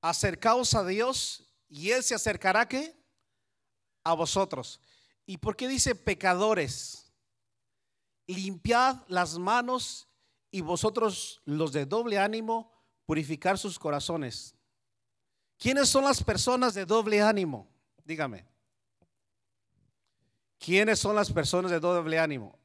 [0.01, 2.97] acercaos a Dios y Él se acercará que
[4.05, 4.81] a vosotros.
[5.27, 7.11] ¿Y por qué dice pecadores?
[8.27, 10.07] Limpiad las manos
[10.53, 12.71] y vosotros los de doble ánimo,
[13.05, 14.55] purificar sus corazones.
[15.59, 17.67] ¿Quiénes son las personas de doble ánimo?
[18.05, 18.47] Dígame.
[20.59, 22.57] ¿Quiénes son las personas de doble ánimo?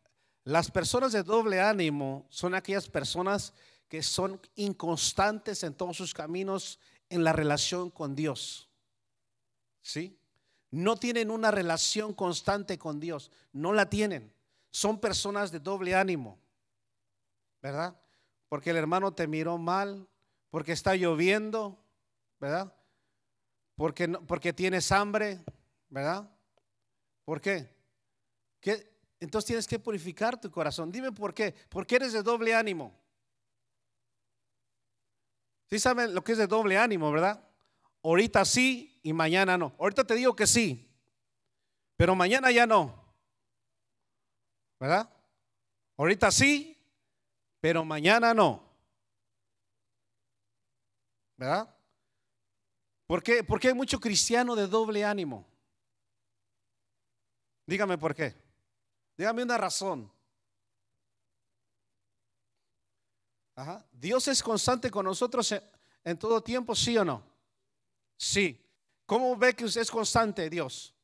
[0.50, 3.54] Las personas de doble ánimo son aquellas personas
[3.88, 8.68] que son inconstantes en todos sus caminos en la relación con Dios.
[9.84, 10.20] ¿Sí?
[10.72, 14.34] No tienen una relación constante con Dios, no la tienen.
[14.72, 16.40] Son personas de doble ánimo,
[17.62, 18.02] ¿verdad?
[18.48, 20.10] Porque el hermano te miró mal,
[20.50, 21.80] porque está lloviendo,
[22.40, 22.76] ¿verdad?
[23.76, 25.46] Porque, porque tienes hambre,
[25.90, 26.28] ¿verdad?
[27.24, 27.72] ¿Por qué?
[28.60, 28.88] ¿Qué?
[29.20, 30.92] Entonces tienes que purificar tu corazón.
[30.92, 31.54] Dime por qué.
[31.70, 32.98] Porque eres de doble ánimo.
[35.70, 37.44] Sí saben lo que es de doble ánimo, ¿verdad?
[38.02, 39.76] Ahorita sí y mañana no.
[39.78, 40.90] Ahorita te digo que sí,
[41.96, 42.96] pero mañana ya no.
[44.80, 45.10] ¿Verdad?
[45.98, 46.78] Ahorita sí,
[47.60, 48.64] pero mañana no.
[51.38, 51.76] ¿Verdad?
[53.06, 53.44] ¿Por qué?
[53.44, 55.46] Porque hay mucho cristiano de doble ánimo.
[57.66, 58.49] Dígame por qué.
[59.20, 60.10] Dígame una razón.
[63.92, 65.54] Dios es constante con nosotros
[66.06, 67.22] en, todo tiempo, ¿sí o no?
[68.16, 68.66] Sí.
[69.06, 70.96] ¿Cómo ve que usted es constante, Dios?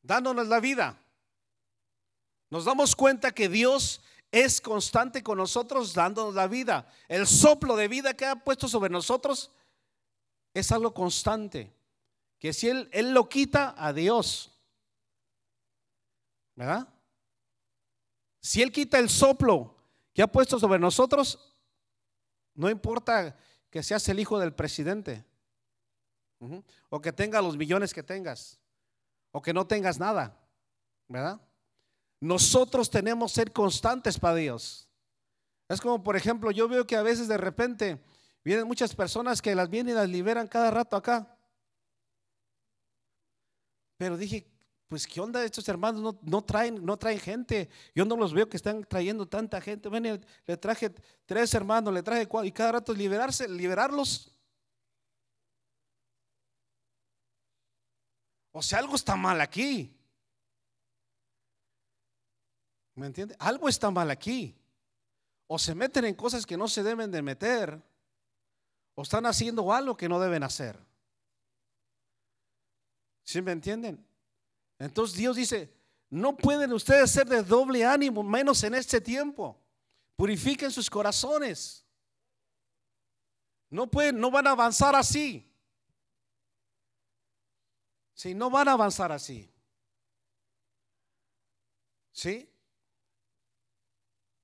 [0.00, 0.98] Dándonos la vida.
[2.48, 4.00] Nos damos cuenta que Dios
[4.32, 6.90] es constante con nosotros dándonos la vida.
[7.08, 9.50] El soplo de vida que ha puesto sobre nosotros
[10.54, 11.70] es algo constante.
[12.38, 14.57] Que si Él, él lo quita, a Dios.
[16.58, 16.88] ¿Verdad?
[18.40, 19.76] Si Él quita el soplo
[20.12, 21.56] que ha puesto sobre nosotros,
[22.54, 23.38] no importa
[23.70, 25.24] que seas el hijo del presidente,
[26.88, 28.58] o que tengas los millones que tengas,
[29.30, 30.36] o que no tengas nada,
[31.06, 31.40] ¿verdad?
[32.18, 34.88] Nosotros tenemos que ser constantes para Dios.
[35.68, 38.02] Es como, por ejemplo, yo veo que a veces de repente
[38.42, 41.38] vienen muchas personas que las vienen y las liberan cada rato acá.
[43.96, 44.57] Pero dije,
[44.88, 47.68] pues qué onda estos hermanos no, traen no traen gente.
[47.94, 49.88] Yo no los veo que están trayendo tanta gente.
[49.90, 50.90] Ven le traje
[51.26, 54.34] tres hermanos le traje cuatro y cada rato liberarse liberarlos.
[58.52, 59.94] O sea algo está mal aquí.
[62.94, 63.36] ¿me entiende?
[63.38, 64.56] algo está mal aquí.
[65.46, 67.80] O se meten en cosas que no se deben de meter
[68.94, 70.88] o están haciendo algo que no deben hacer.
[73.22, 74.07] ¿sí me entienden?
[74.78, 75.72] Entonces Dios dice,
[76.10, 79.60] no pueden ustedes ser de doble ánimo, menos en este tiempo.
[80.16, 81.84] Purifiquen sus corazones.
[83.70, 85.44] No pueden, no van a avanzar así.
[88.14, 89.52] Si no van a avanzar así.
[92.12, 92.50] ¿Sí?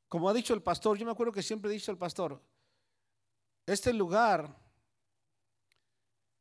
[0.09, 2.41] Como ha dicho el pastor, yo me acuerdo que siempre he dicho el pastor,
[3.66, 4.55] este lugar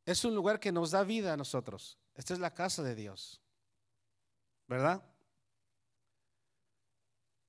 [0.06, 1.98] es un lugar que nos da vida a nosotros.
[2.14, 3.43] Esta es la casa de Dios.
[4.74, 5.04] ¿Verdad?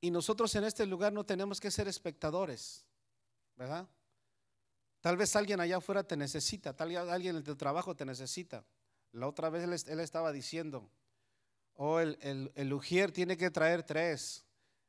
[0.02, 2.84] Y nosotros en este lugar no tenemos que ser espectadores,
[3.56, 3.88] ¿verdad?
[5.00, 8.62] Tal vez alguien allá afuera te necesita, tal vez alguien en tu trabajo te necesita.
[9.12, 10.90] La otra vez él, estaba diciendo,
[11.76, 12.18] oh, el,
[12.54, 14.44] el, ujier tiene que traer tres,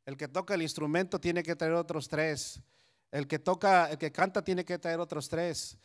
[0.05, 2.59] el que toca el instrumento tiene que traer otros tres,
[3.11, 5.77] el que toca, el que canta tiene que traer otros tres,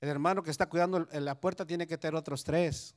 [0.00, 2.94] el hermano que está cuidando la puerta tiene que traer otros tres.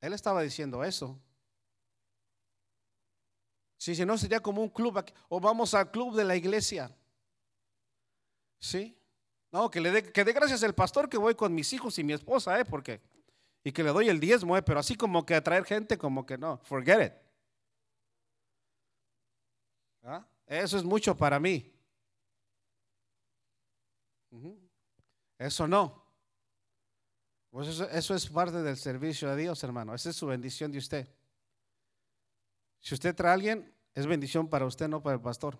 [0.00, 1.20] Él estaba diciendo eso.
[3.78, 6.94] Si, no, sería como un club o vamos al club de la iglesia.
[8.58, 9.00] ¿Sí?
[9.52, 12.04] No, que le dé, que dé gracias al pastor que voy con mis hijos y
[12.04, 12.64] mi esposa, ¿eh?
[12.64, 13.00] Porque,
[13.62, 14.62] y que le doy el diezmo, ¿eh?
[14.62, 17.12] Pero así como que atraer gente, como que no, forget it.
[20.02, 20.26] ¿Ah?
[20.44, 21.72] Eso es mucho para mí.
[25.38, 26.04] Eso no.
[27.50, 29.94] Pues eso, eso, es parte del servicio a Dios, hermano.
[29.94, 31.08] Esa es su bendición de usted.
[32.80, 35.58] Si usted trae a alguien, es bendición para usted, no para el pastor.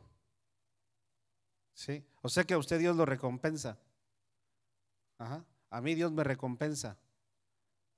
[1.75, 2.05] ¿Sí?
[2.23, 3.79] O sea que a usted Dios lo recompensa.
[5.19, 5.45] Ajá.
[5.71, 6.97] A mí Dios me recompensa.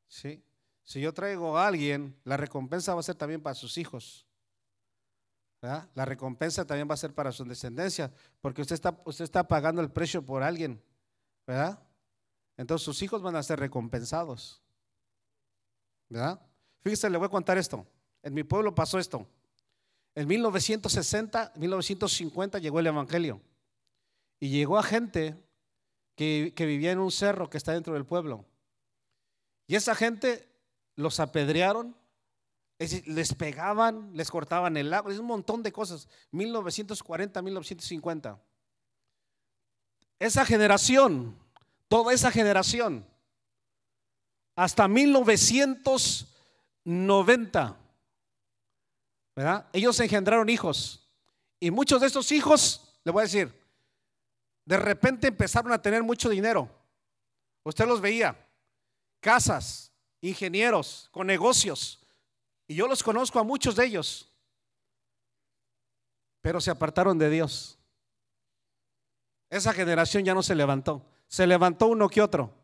[0.09, 0.43] ¿Sí?
[0.83, 4.27] Si yo traigo a alguien, la recompensa va a ser también para sus hijos.
[5.61, 8.11] La recompensa también va a ser para su descendencia,
[8.41, 10.83] porque usted está, usted está pagando el precio por alguien,
[11.47, 11.79] ¿verdad?
[12.57, 14.63] Entonces sus hijos van a ser recompensados,
[16.09, 16.41] ¿verdad?
[16.81, 17.87] Fíjese, le voy a contar esto.
[18.23, 19.27] En mi pueblo pasó esto.
[20.15, 23.41] En 1960, 1950 llegó el Evangelio
[24.41, 25.37] y llegó a gente
[26.17, 28.45] que, vivía en un cerro que está dentro del pueblo.
[29.67, 30.47] Y esa gente
[30.97, 31.97] los apedrearon,
[32.79, 36.07] les pegaban, les cortaban el agua, es un montón de cosas.
[36.33, 38.39] 1940, 1950.
[40.19, 41.39] Esa generación,
[41.89, 43.07] toda esa generación,
[44.57, 47.79] hasta 1990,
[49.73, 51.09] Ellos engendraron hijos.
[51.59, 53.53] Y muchos de estos hijos, le voy a decir,
[54.65, 56.69] de repente empezaron a tener mucho dinero.
[57.63, 58.37] Usted los veía,
[59.21, 62.01] casas, ingenieros, con negocios
[62.71, 64.33] y yo los conozco a muchos de ellos,
[66.41, 67.77] pero se apartaron de Dios.
[69.51, 72.55] Esa generación ya no se levantó, se levantó uno que otro.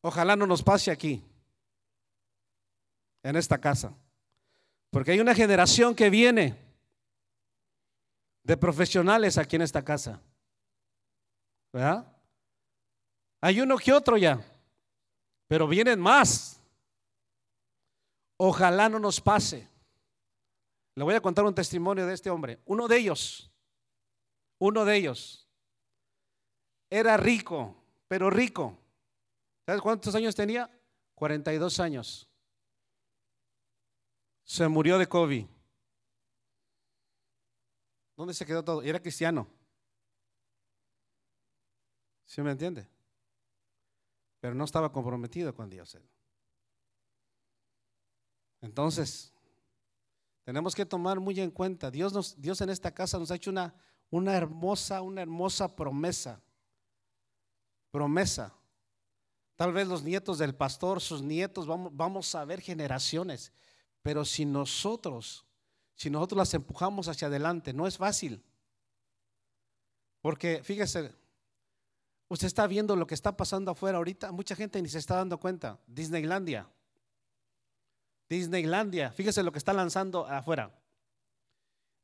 [0.00, 1.22] Ojalá no nos pase aquí,
[3.28, 3.94] en esta casa,
[4.88, 6.56] porque hay una generación que viene
[8.42, 10.22] de profesionales aquí en esta casa.
[11.70, 12.10] ¿Verdad?
[13.42, 14.42] Hay uno que otro ya,
[15.46, 16.58] pero vienen más.
[18.38, 19.68] Ojalá no nos pase.
[20.94, 22.62] Le voy a contar un testimonio de este hombre.
[22.64, 23.52] Uno de ellos,
[24.58, 25.46] uno de ellos,
[26.88, 27.76] era rico,
[28.08, 28.78] pero rico.
[29.66, 30.70] ¿Sabes cuántos años tenía?
[31.14, 32.27] 42 años.
[34.48, 35.44] Se murió de COVID.
[38.16, 38.80] ¿Dónde se quedó todo?
[38.80, 39.46] Era cristiano.
[42.24, 42.88] ¿Sí me entiende?
[44.40, 45.98] Pero no estaba comprometido con Dios.
[48.62, 49.34] Entonces,
[50.44, 53.50] tenemos que tomar muy en cuenta, Dios, nos, Dios en esta casa nos ha hecho
[53.50, 53.74] una,
[54.08, 56.40] una hermosa, una hermosa promesa.
[57.90, 58.54] Promesa.
[59.56, 63.52] Tal vez los nietos del pastor, sus nietos, vamos, vamos a ver generaciones.
[64.08, 65.44] Pero si nosotros,
[65.94, 68.42] si nosotros las empujamos hacia adelante, no es fácil.
[70.22, 71.14] Porque fíjese,
[72.28, 75.38] usted está viendo lo que está pasando afuera ahorita, mucha gente ni se está dando
[75.38, 75.78] cuenta.
[75.86, 76.66] Disneylandia.
[78.30, 80.74] Disneylandia, fíjese lo que está lanzando afuera.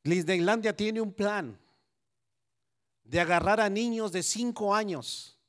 [0.03, 1.59] Disneylandia tiene un plan
[3.03, 5.41] de agarrar a niños de 5 años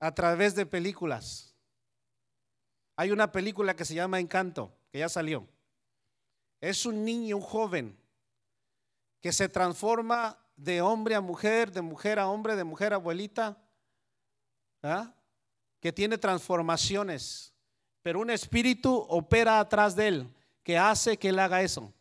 [0.00, 1.56] a través de películas.
[2.94, 5.46] Hay una película que se llama Encanto, que ya salió.
[6.60, 7.98] Es un niño, un joven,
[9.20, 13.62] que se transforma de hombre a mujer, de mujer a hombre, de mujer a abuelita,
[14.82, 15.14] ¿ah?
[15.80, 17.50] que tiene transformaciones
[18.02, 20.28] pero un espíritu opera atrás de él
[20.62, 21.92] que hace que él haga eso.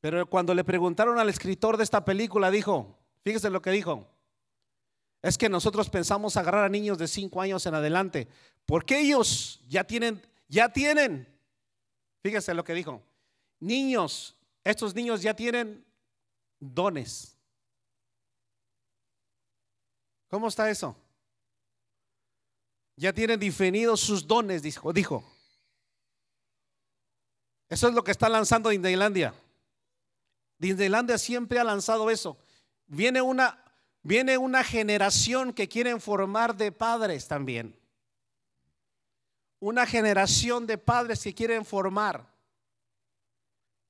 [0.00, 4.08] Pero cuando le preguntaron al escritor de esta película, dijo, fíjese lo que dijo,
[5.20, 8.28] es que nosotros pensamos agarrar a niños de cinco años en adelante,
[8.66, 11.28] porque ellos ya tienen, ya tienen,
[12.22, 13.02] fíjese lo que dijo,
[13.60, 15.84] niños, estos niños ya tienen
[16.58, 17.36] dones.
[20.28, 20.96] ¿Cómo está eso?
[22.96, 25.24] ya tienen definidos sus dones, dijo.
[27.68, 29.34] Eso es lo que está lanzando Disneylandia.
[30.58, 32.38] Disneylandia siempre ha lanzado eso.
[32.86, 33.58] Viene una,
[34.02, 37.76] viene una generación que quieren formar de padres también.
[39.62, 42.26] Una generación de padres que quieren formar.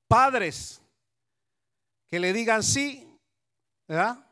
[0.07, 0.83] Padres
[2.09, 3.19] que le digan sí
[3.89, 4.27] ¿verdad?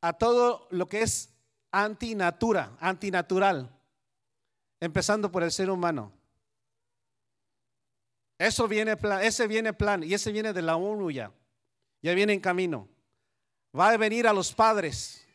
[0.00, 1.34] a todo lo que es
[1.72, 3.68] antinatura, antinatural,
[4.78, 6.12] empezando por el ser humano.
[8.38, 11.32] Eso viene ese viene plan y ese viene de la ONU ya.
[12.00, 12.88] Ya viene en camino.
[13.76, 15.26] Va a venir a los padres.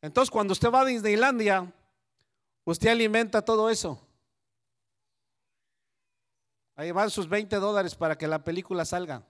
[0.00, 1.70] Entonces, cuando usted va a Disneylandia,
[2.64, 4.00] Usted alimenta todo eso.
[6.76, 9.26] Ahí van sus 20 dólares para que la película salga.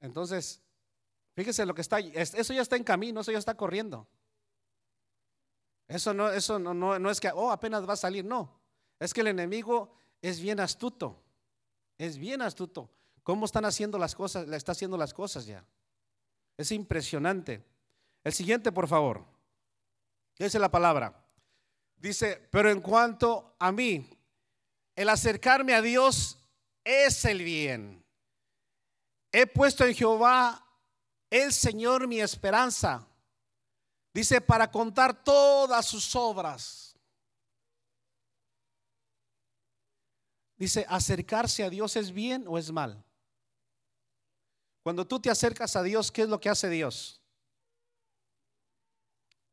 [0.00, 0.62] Entonces,
[1.34, 4.06] fíjese lo que está, eso ya está en camino, eso ya está corriendo.
[5.88, 8.60] Eso no, eso no, no, no es que, oh, apenas va a salir, no.
[8.98, 11.20] Es que el enemigo es bien astuto,
[11.98, 12.88] es bien astuto.
[13.22, 14.48] ¿Cómo están haciendo las cosas?
[14.48, 15.64] Le está haciendo las cosas ya.
[16.56, 17.64] Es impresionante.
[18.24, 19.24] El siguiente, por favor.
[20.34, 21.24] ¿Qué dice la palabra?
[21.96, 24.08] Dice, pero en cuanto a mí,
[24.96, 26.38] el acercarme a Dios
[26.84, 28.04] es el bien.
[29.30, 30.66] He puesto en Jehová
[31.30, 33.06] el Señor mi esperanza.
[34.12, 36.94] Dice, para contar todas sus obras.
[40.56, 43.02] Dice, acercarse a Dios es bien o es mal.
[44.82, 47.21] Cuando tú te acercas a Dios, ¿qué es lo que hace Dios?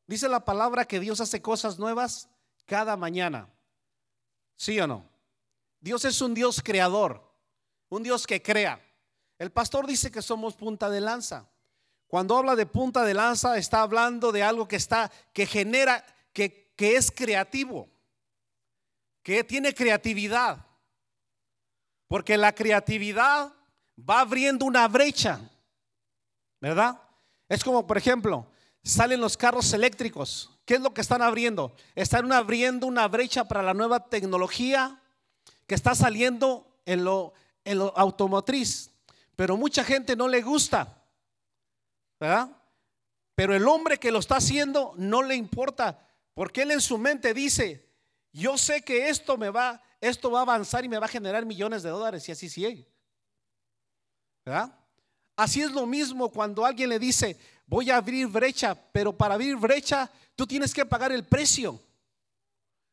[0.09, 2.27] Dice la palabra que Dios hace cosas nuevas
[2.65, 3.47] cada mañana.
[4.55, 5.07] ¿Sí o no?
[5.79, 7.31] Dios es un Dios creador,
[7.89, 8.83] un Dios que crea.
[9.37, 11.47] El pastor dice que somos punta de lanza.
[12.07, 16.03] Cuando habla de punta de lanza, está hablando de algo que está, que genera,
[16.33, 17.87] que, que es creativo,
[19.21, 20.65] que tiene creatividad.
[22.07, 23.53] Porque la creatividad
[23.95, 25.39] va abriendo una brecha,
[26.59, 26.99] ¿verdad?
[27.47, 28.47] Es como, por ejemplo,
[28.83, 30.51] salen los carros eléctricos.
[30.65, 31.75] ¿Qué es lo que están abriendo?
[31.95, 35.01] Están abriendo una brecha para la nueva tecnología
[35.67, 38.91] que está saliendo en lo, en lo automotriz.
[39.35, 41.01] Pero mucha gente no le gusta,
[42.19, 42.49] ¿verdad?
[43.35, 47.33] Pero el hombre que lo está haciendo no le importa, porque él en su mente
[47.33, 47.89] dice,
[48.33, 51.45] yo sé que esto me va, esto va a avanzar y me va a generar
[51.45, 52.85] millones de dólares y así sigue.
[54.45, 54.77] ¿Verdad?
[55.35, 57.39] Así es lo mismo cuando alguien le dice,
[57.69, 61.79] voy a abrir brecha, pero para abrir brecha tú tienes que pagar el precio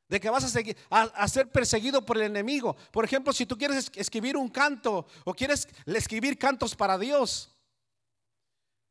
[0.08, 2.76] de que vas a, seguir, a, ser perseguido por el enemigo.
[2.92, 7.50] Por ejemplo, si tú quieres escribir un canto o quieres escribir cantos para Dios,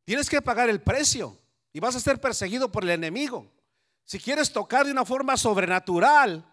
[0.04, 1.38] tienes que pagar el precio
[1.72, 3.50] y vas a ser perseguido por el enemigo.
[4.04, 6.44] Si quieres tocar de una forma sobrenatural,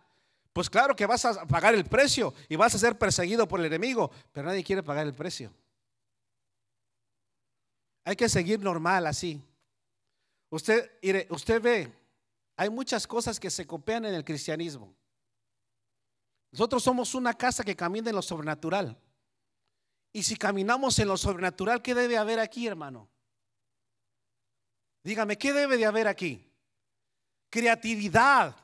[0.53, 3.65] pues claro que vas a pagar el precio y vas a ser perseguido por el
[3.65, 5.51] enemigo, pero nadie quiere pagar el precio.
[8.05, 9.41] Hay que seguir normal así.
[10.49, 10.91] Usted,
[11.29, 11.93] usted ve,
[12.55, 14.93] hay muchas cosas que se copian en el cristianismo.
[16.51, 18.95] Nosotros somos una casa que camina en lo sobrenatural.
[20.11, 23.09] Y si caminamos en lo sobrenatural, ¿qué debe haber aquí, hermano?
[25.03, 26.47] Dígame, ¿qué debe de haber aquí?
[27.49, 28.55] Creatividad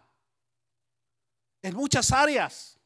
[1.61, 2.77] en muchas áreas.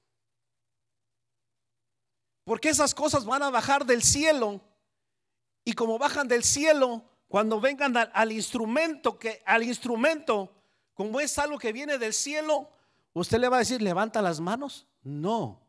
[2.46, 4.62] Porque esas cosas van a bajar del cielo
[5.66, 10.54] y como bajan del cielo, cuando vengan al, instrumento, que al instrumento,
[10.94, 12.70] como es algo que viene del cielo,
[13.14, 14.88] usted le va a decir, levanta las manos.
[15.02, 15.62] No,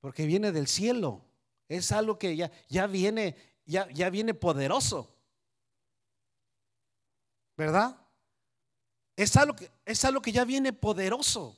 [0.00, 1.24] porque viene del cielo.
[1.68, 5.12] Es algo que ya, ya viene, ya, ya viene poderoso.
[7.56, 7.96] ¿Verdad?
[9.16, 11.56] Es algo, que, es algo que ya viene poderoso.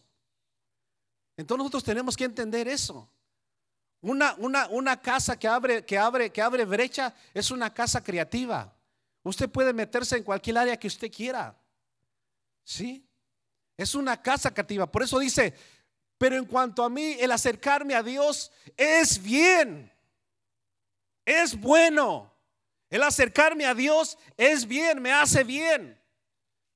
[1.36, 3.10] Entonces nosotros tenemos que entender eso.
[4.00, 8.72] Una, una, una casa que abre, que, abre, que abre brecha es una casa creativa.
[9.22, 11.56] Usted puede meterse en cualquier área que usted quiera.
[12.62, 13.04] ¿Sí?
[13.76, 14.90] Es una casa creativa.
[14.90, 15.54] Por eso dice,
[16.16, 19.92] pero en cuanto a mí, el acercarme a Dios es bien.
[21.24, 22.32] Es bueno.
[22.90, 26.00] El acercarme a Dios es bien, me hace bien.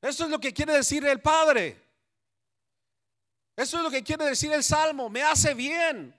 [0.00, 1.80] Eso es lo que quiere decir el Padre.
[3.56, 6.14] Eso es lo que quiere decir el Salmo, me hace bien.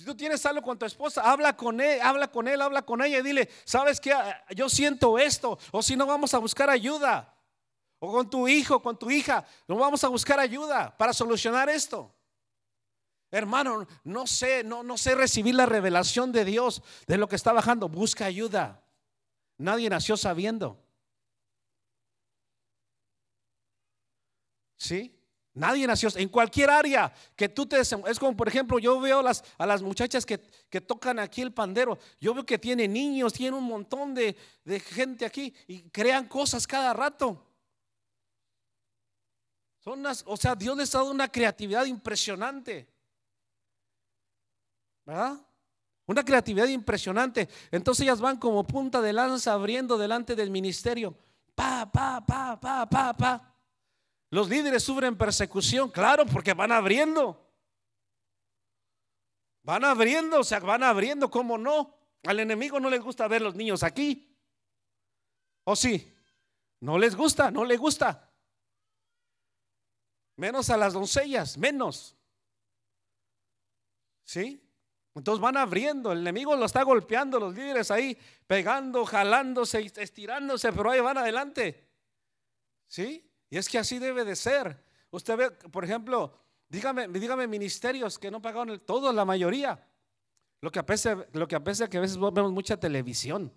[0.00, 3.02] Si tú tienes algo con tu esposa, habla con él, habla con él, habla con
[3.02, 4.14] ella y dile, ¿sabes qué?
[4.56, 5.58] Yo siento esto.
[5.72, 7.36] O si no, vamos a buscar ayuda.
[7.98, 12.14] O con tu hijo, con tu hija, no vamos a buscar ayuda para solucionar esto.
[13.30, 17.52] Hermano, no sé, no, no sé recibir la revelación de Dios de lo que está
[17.52, 17.86] bajando.
[17.90, 18.82] Busca ayuda.
[19.58, 20.82] Nadie nació sabiendo.
[24.78, 25.19] ¿Sí?
[25.60, 29.44] Nadie nació en cualquier área que tú te Es como, por ejemplo, yo veo las,
[29.58, 30.38] a las muchachas que,
[30.80, 31.98] tocan aquí el pandero.
[32.18, 34.34] Yo veo que tienen niños, tienen un montón de,
[34.80, 37.46] gente aquí y crean cosas cada rato.
[39.80, 42.88] Son o sea, Dios les ha dado una creatividad impresionante.
[45.04, 45.46] ¿Verdad?
[46.06, 47.50] Una creatividad impresionante.
[47.70, 51.14] Entonces ellas van como punta de lanza abriendo delante del ministerio.
[51.54, 53.49] Pa, pa, pa, pa, pa, pa.
[54.30, 57.50] Los líderes sufren persecución, claro, porque van abriendo.
[59.62, 61.98] Van abriendo, o sea, van abriendo, ¿cómo no?
[62.24, 64.36] Al enemigo no le gusta ver los niños aquí.
[65.64, 66.14] ¿O sí?
[66.80, 68.32] No les gusta, no les gusta.
[70.36, 72.16] Menos a las doncellas, menos.
[74.24, 74.66] ¿Sí?
[75.14, 78.16] Entonces van abriendo, el enemigo lo está golpeando, los líderes ahí
[78.46, 81.88] pegando, jalándose, estirándose, pero ahí van adelante.
[82.86, 83.29] ¿Sí?
[83.50, 84.82] Y es que así debe de ser.
[85.10, 86.32] Usted ve, por ejemplo,
[86.68, 89.84] dígame, dígame ministerios que no pagaron el, todo, la mayoría.
[90.60, 93.52] Lo que apese, lo que que a veces vemos mucha televisión.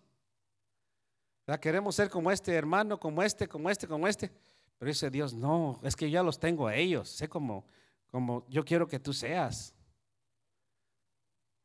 [1.61, 4.31] Queremos ser como este hermano, como este, como este, como este.
[4.77, 7.09] Pero dice Dios, no, es que ya los tengo a ellos.
[7.09, 7.65] Sé como,
[8.09, 9.75] como yo quiero que tú seas.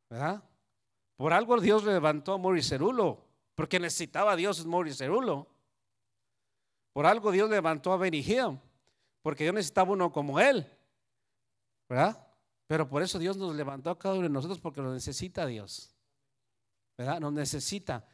[0.09, 0.43] ¿Verdad?
[1.15, 3.25] Por algo Dios levantó a Moricerulo,
[3.55, 5.47] porque necesitaba a Dios Moricerulo.
[6.93, 8.25] Por algo Dios levantó a Benny
[9.21, 10.65] porque yo necesitaba uno como él.
[11.87, 12.27] ¿Verdad?
[12.67, 15.95] Pero por eso Dios nos levantó a cada uno de nosotros porque nos necesita Dios.
[16.97, 17.19] ¿Verdad?
[17.19, 18.05] Nos necesita.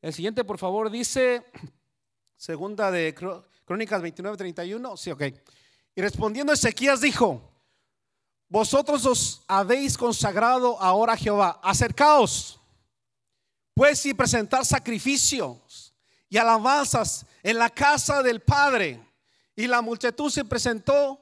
[0.00, 1.44] El siguiente, por favor, dice,
[2.36, 3.14] segunda de
[3.64, 4.96] Crónicas 29, 31.
[4.96, 5.22] Sí, ok.
[5.94, 7.52] Y respondiendo Ezequías dijo,
[8.48, 12.60] vosotros os habéis consagrado ahora a Jehová, acercaos,
[13.74, 15.91] pues y presentar sacrificios
[16.32, 19.06] y alabanzas en la casa del Padre.
[19.54, 21.20] Y la multitud se presentó,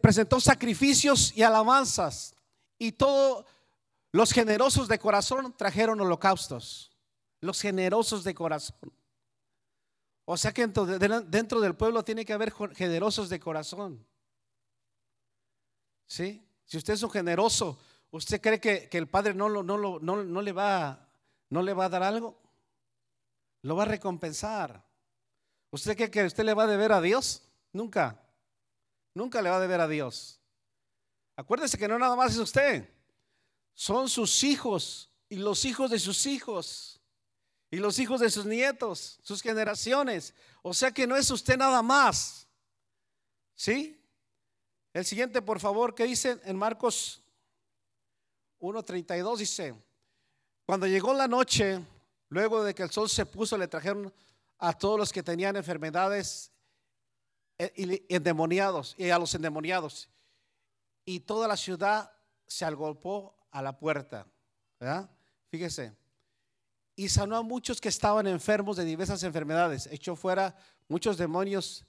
[0.00, 2.34] presentó sacrificios y alabanzas.
[2.78, 3.44] Y todos
[4.12, 6.96] los generosos de corazón trajeron holocaustos.
[7.42, 8.90] Los generosos de corazón.
[10.24, 14.02] O sea que dentro del pueblo tiene que haber generosos de corazón.
[16.06, 16.42] ¿Sí?
[16.64, 17.78] Si usted es un generoso,
[18.10, 21.06] ¿usted cree que, el Padre no, lo, no, lo, no, le va,
[21.50, 22.45] no le va a dar algo?
[23.66, 24.80] Lo va a recompensar.
[25.72, 27.42] ¿Usted cree que usted le va a deber a Dios?
[27.72, 28.22] Nunca.
[29.12, 30.40] Nunca le va a deber a Dios.
[31.34, 32.88] Acuérdese que no nada más es usted.
[33.74, 37.00] Son sus hijos y los hijos de sus hijos
[37.68, 40.32] y los hijos de sus nietos, sus generaciones.
[40.62, 42.46] O sea que no es usted nada más.
[43.56, 44.00] ¿Sí?
[44.92, 47.20] El siguiente, por favor, que dice en Marcos
[48.60, 49.74] 1.32, dice,
[50.64, 51.82] cuando llegó la noche,
[52.28, 54.12] luego de que el sol se puso, le trajeron
[54.58, 56.50] a todos los que tenían enfermedades
[57.58, 60.08] eh, y endemoniados y a los endemoniados.
[61.04, 62.12] Y toda la ciudad
[62.46, 64.26] se agolpó a la puerta.
[65.48, 65.96] Fíjese.
[66.94, 69.86] Y sanó a muchos que estaban enfermos de diversas enfermedades.
[69.90, 70.56] Echó fuera
[70.88, 71.84] muchos demonios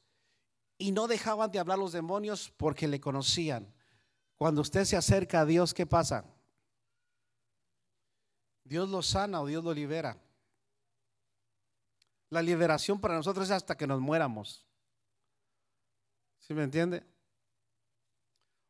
[0.78, 3.74] y no dejaban de hablar los demonios porque le conocían.
[4.36, 6.26] Cuando usted se acerca a Dios, ¿qué pasa?
[8.64, 10.18] Dios lo sana o Dios lo libera.
[12.30, 14.66] La liberación para nosotros es hasta que nos muéramos.
[16.40, 17.06] ¿Sí me entiende?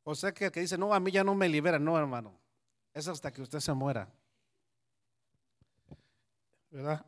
[0.03, 2.39] O sea que el que dice, no, a mí ya no me libera, no, hermano.
[2.93, 4.13] Es hasta que usted se muera.
[6.69, 7.05] ¿Verdad?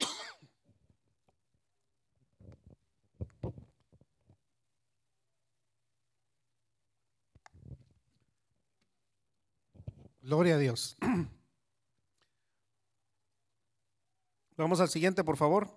[10.22, 10.96] Gloria a Dios.
[14.56, 15.68] Vamos al siguiente, por favor.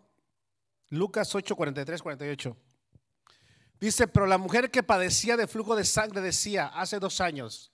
[0.90, 2.58] Lucas 8, 43, 48.
[3.80, 7.72] Dice, pero la mujer que padecía de flujo de sangre decía hace dos años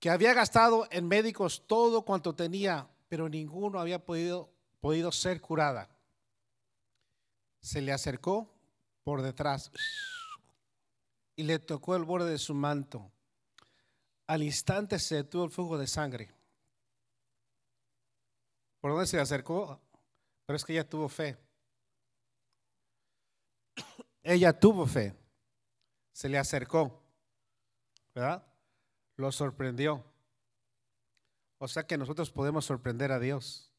[0.00, 5.88] que había gastado en médicos todo cuanto tenía, pero ninguno había podido, podido ser curada.
[7.60, 8.54] Se le acercó
[9.02, 9.72] por detrás
[11.34, 13.10] y le tocó el borde de su manto
[14.28, 16.30] al instante se detuvo el flujo de sangre.
[18.78, 19.80] ¿Por dónde se acercó?
[20.48, 21.36] Pero es que ella tuvo fe.
[24.22, 25.14] ella tuvo fe.
[26.12, 27.04] Se le acercó.
[28.14, 28.42] ¿Verdad?
[29.16, 30.02] Lo sorprendió.
[31.58, 33.70] O sea que nosotros podemos sorprender a Dios.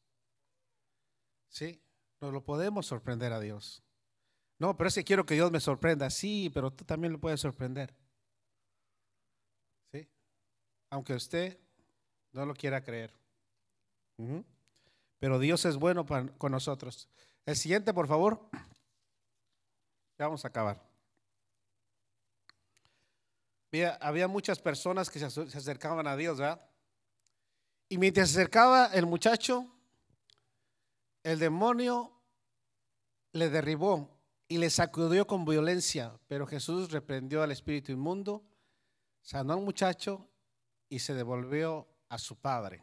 [1.48, 1.82] ¿Sí?
[2.20, 3.82] Nos lo podemos sorprender a Dios.
[4.60, 6.08] No, pero es que quiero que Dios me sorprenda.
[6.08, 7.92] Sí, pero tú también lo puedes sorprender
[10.90, 11.58] aunque usted
[12.32, 13.14] no lo quiera creer.
[15.20, 17.08] Pero Dios es bueno con nosotros.
[17.46, 18.40] El siguiente, por favor.
[20.18, 20.90] Ya vamos a acabar.
[24.00, 26.68] Había, muchas personas que se, acercaban a Dios, ¿verdad?
[27.88, 29.66] Y mientras se acercaba el muchacho,
[31.22, 32.12] el demonio
[33.32, 34.18] le derribó
[34.48, 38.42] y le sacudió con violencia, pero Jesús reprendió al espíritu inmundo,
[39.22, 40.28] sanó al muchacho
[40.88, 42.82] y se devolvió a su padre.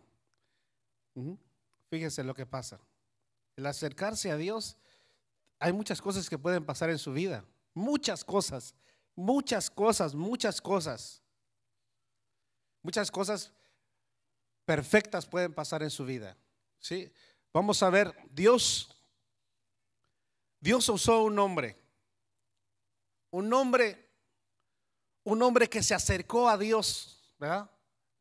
[1.89, 2.79] Fíjense lo que pasa.
[3.55, 4.77] El acercarse a Dios,
[5.59, 7.43] hay muchas cosas que pueden pasar en su vida.
[7.73, 8.75] Muchas cosas,
[9.15, 11.21] muchas cosas, muchas cosas.
[12.81, 13.51] Muchas cosas
[14.65, 16.37] perfectas pueden pasar en su vida.
[16.79, 17.11] ¿sí?
[17.53, 18.95] Vamos a ver, Dios,
[20.59, 21.77] Dios usó un hombre,
[23.31, 24.09] un hombre,
[25.23, 27.69] un hombre que se acercó a Dios, ¿verdad?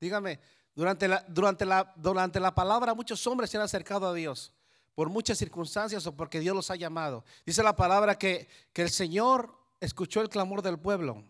[0.01, 0.41] Dígame,
[0.77, 4.53] durante la, durante la, durante la palabra muchos hombres se han acercado a Dios
[4.95, 7.25] por muchas circunstancias o porque Dios los ha llamado.
[7.45, 11.25] Dice la palabra que, que el Señor escuchó el clamor del pueblo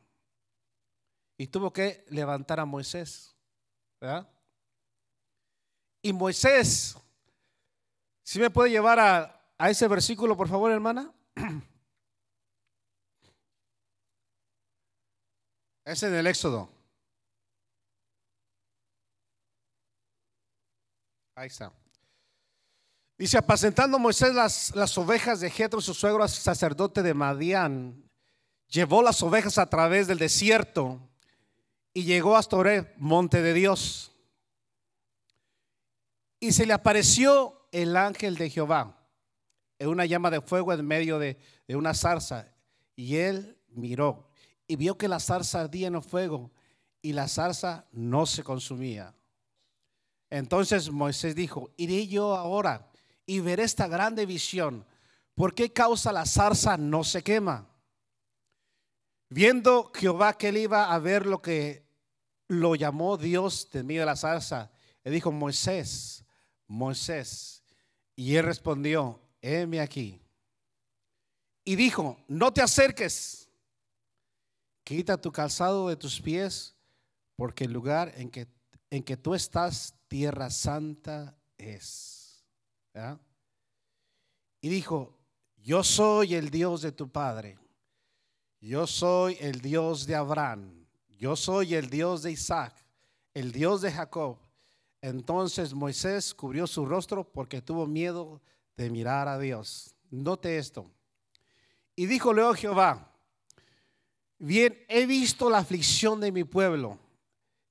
[1.38, 3.36] y tuvo que levantar a Moisés.
[4.00, 4.28] ¿verdad?
[6.02, 6.96] Y Moisés,
[8.24, 11.12] si me puede llevar a, a ese versículo, por favor, hermana?
[15.84, 16.75] Es en el Éxodo.
[21.36, 21.70] Ahí está.
[23.18, 28.02] Dice, apacentando Moisés las, las ovejas de Jetro, su suegro sacerdote de Madián,
[28.68, 30.98] llevó las ovejas a través del desierto
[31.92, 34.12] y llegó hasta Oreb, monte de Dios.
[36.40, 39.06] Y se le apareció el ángel de Jehová
[39.78, 42.48] en una llama de fuego en medio de, de una zarza.
[42.94, 44.30] Y él miró
[44.66, 46.50] y vio que la zarza ardía en el fuego
[47.02, 49.14] y la zarza no se consumía.
[50.36, 52.90] Entonces Moisés dijo, iré yo ahora
[53.24, 54.84] y veré esta grande visión.
[55.34, 57.66] ¿Por qué causa la zarza no se quema?
[59.30, 61.86] Viendo Jehová que él iba a ver lo que
[62.48, 64.70] lo llamó Dios de medio de la zarza,
[65.04, 66.22] le dijo, Moisés,
[66.66, 67.62] Moisés.
[68.14, 70.20] Y él respondió, heme aquí.
[71.64, 73.48] Y dijo, no te acerques,
[74.84, 76.76] quita tu calzado de tus pies,
[77.36, 78.46] porque el lugar en que,
[78.90, 82.44] en que tú estás, tierra santa es.
[84.60, 85.18] Y dijo,
[85.58, 87.58] yo soy el Dios de tu Padre,
[88.60, 90.86] yo soy el Dios de Abraham,
[91.18, 92.74] yo soy el Dios de Isaac,
[93.34, 94.38] el Dios de Jacob.
[95.02, 98.40] Entonces Moisés cubrió su rostro porque tuvo miedo
[98.76, 99.94] de mirar a Dios.
[100.10, 100.90] Note esto.
[101.94, 103.12] Y dijo luego Jehová,
[104.38, 106.98] bien, he visto la aflicción de mi pueblo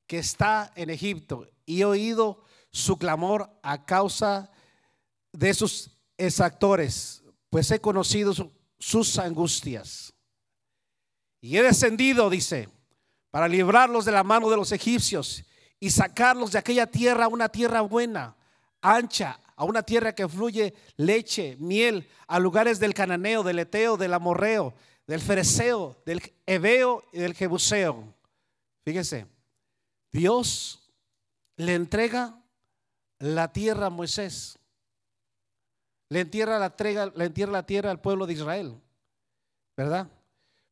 [0.08, 4.52] que está en Egipto y he oído su clamor a causa
[5.32, 8.34] de sus exactores, pues he conocido
[8.80, 10.14] sus angustias.
[11.42, 12.70] Y he descendido, dice,
[13.32, 15.44] para librarlos de la mano de los egipcios
[15.80, 18.36] y sacarlos de aquella tierra a una tierra buena,
[18.82, 24.14] ancha, a una tierra que fluye leche, miel, a lugares del cananeo, del eteo, del
[24.14, 24.74] amorreo,
[25.08, 28.14] del fereceo, del ebeo y del jebuseo.
[28.84, 29.28] Fíjese,
[30.12, 30.85] Dios
[31.58, 32.40] le entrega
[33.20, 34.60] la tierra a Moisés.
[36.10, 36.76] Le entierra la,
[37.16, 38.82] le la tierra al pueblo de Israel.
[39.76, 40.08] ¿Verdad?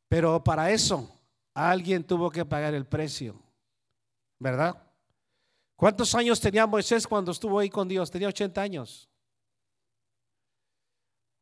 [0.07, 1.09] Pero para eso
[1.53, 3.35] alguien tuvo que pagar el precio.
[4.39, 4.81] ¿Verdad?
[5.75, 8.11] ¿Cuántos años tenía Moisés cuando estuvo ahí con Dios?
[8.11, 9.09] Tenía 80 años.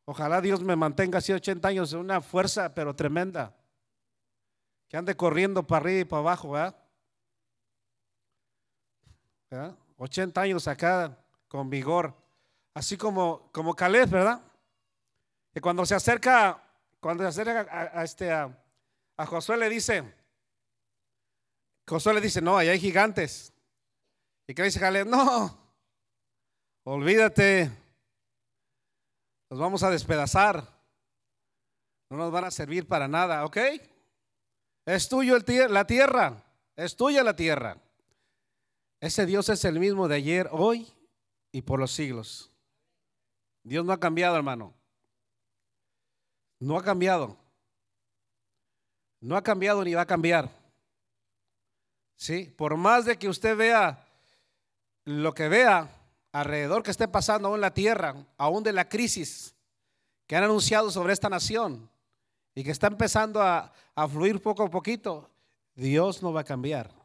[0.04, 3.54] Ojalá Dios me mantenga así 80 años, una fuerza pero tremenda.
[4.88, 6.81] Que ande corriendo para arriba y para abajo, ¿verdad?
[9.98, 11.16] 80 años acá
[11.48, 12.14] con vigor.
[12.74, 14.40] Así como, como Caleb, ¿verdad?
[15.52, 16.62] Que cuando se acerca,
[17.00, 18.56] cuando se acerca a, este, a,
[19.26, 20.02] Josué le dice,
[21.86, 23.52] Josué le dice, no, allá hay gigantes.
[24.46, 25.04] ¿Y qué dice?
[25.04, 25.56] No,
[26.84, 27.70] olvídate,
[29.50, 30.66] nos vamos a despedazar,
[32.10, 33.58] no nos van a servir para nada, ¿ok?
[34.86, 36.42] Es tuyo el la tierra,
[36.74, 37.76] es tuya la tierra.
[39.02, 40.86] Ese Dios es el mismo de ayer, hoy
[41.50, 42.52] y por los siglos.
[43.64, 44.74] Dios no ha cambiado, hermano.
[46.60, 47.36] No ha cambiado.
[49.20, 50.48] No ha cambiado ni va a cambiar.
[52.14, 54.06] Sí, por más de que usted vea
[55.04, 55.90] lo que vea
[56.30, 59.56] alrededor que esté pasando aún en la tierra, aún de la crisis
[60.28, 61.90] que han anunciado sobre esta nación
[62.54, 65.28] y que está empezando a, a fluir poco a poquito,
[65.74, 67.01] Dios no va a cambiar.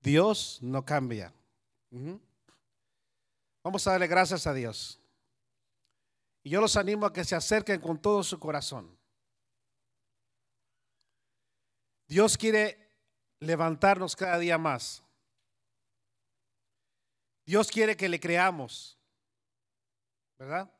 [0.00, 1.32] Dios no cambia.
[3.62, 4.98] Vamos a darle gracias a Dios.
[6.42, 8.96] Y yo los animo a que se acerquen con todo su corazón.
[12.08, 12.90] Dios quiere
[13.40, 15.02] levantarnos cada día más.
[17.44, 18.98] Dios quiere que le creamos.
[20.38, 20.72] ¿Verdad?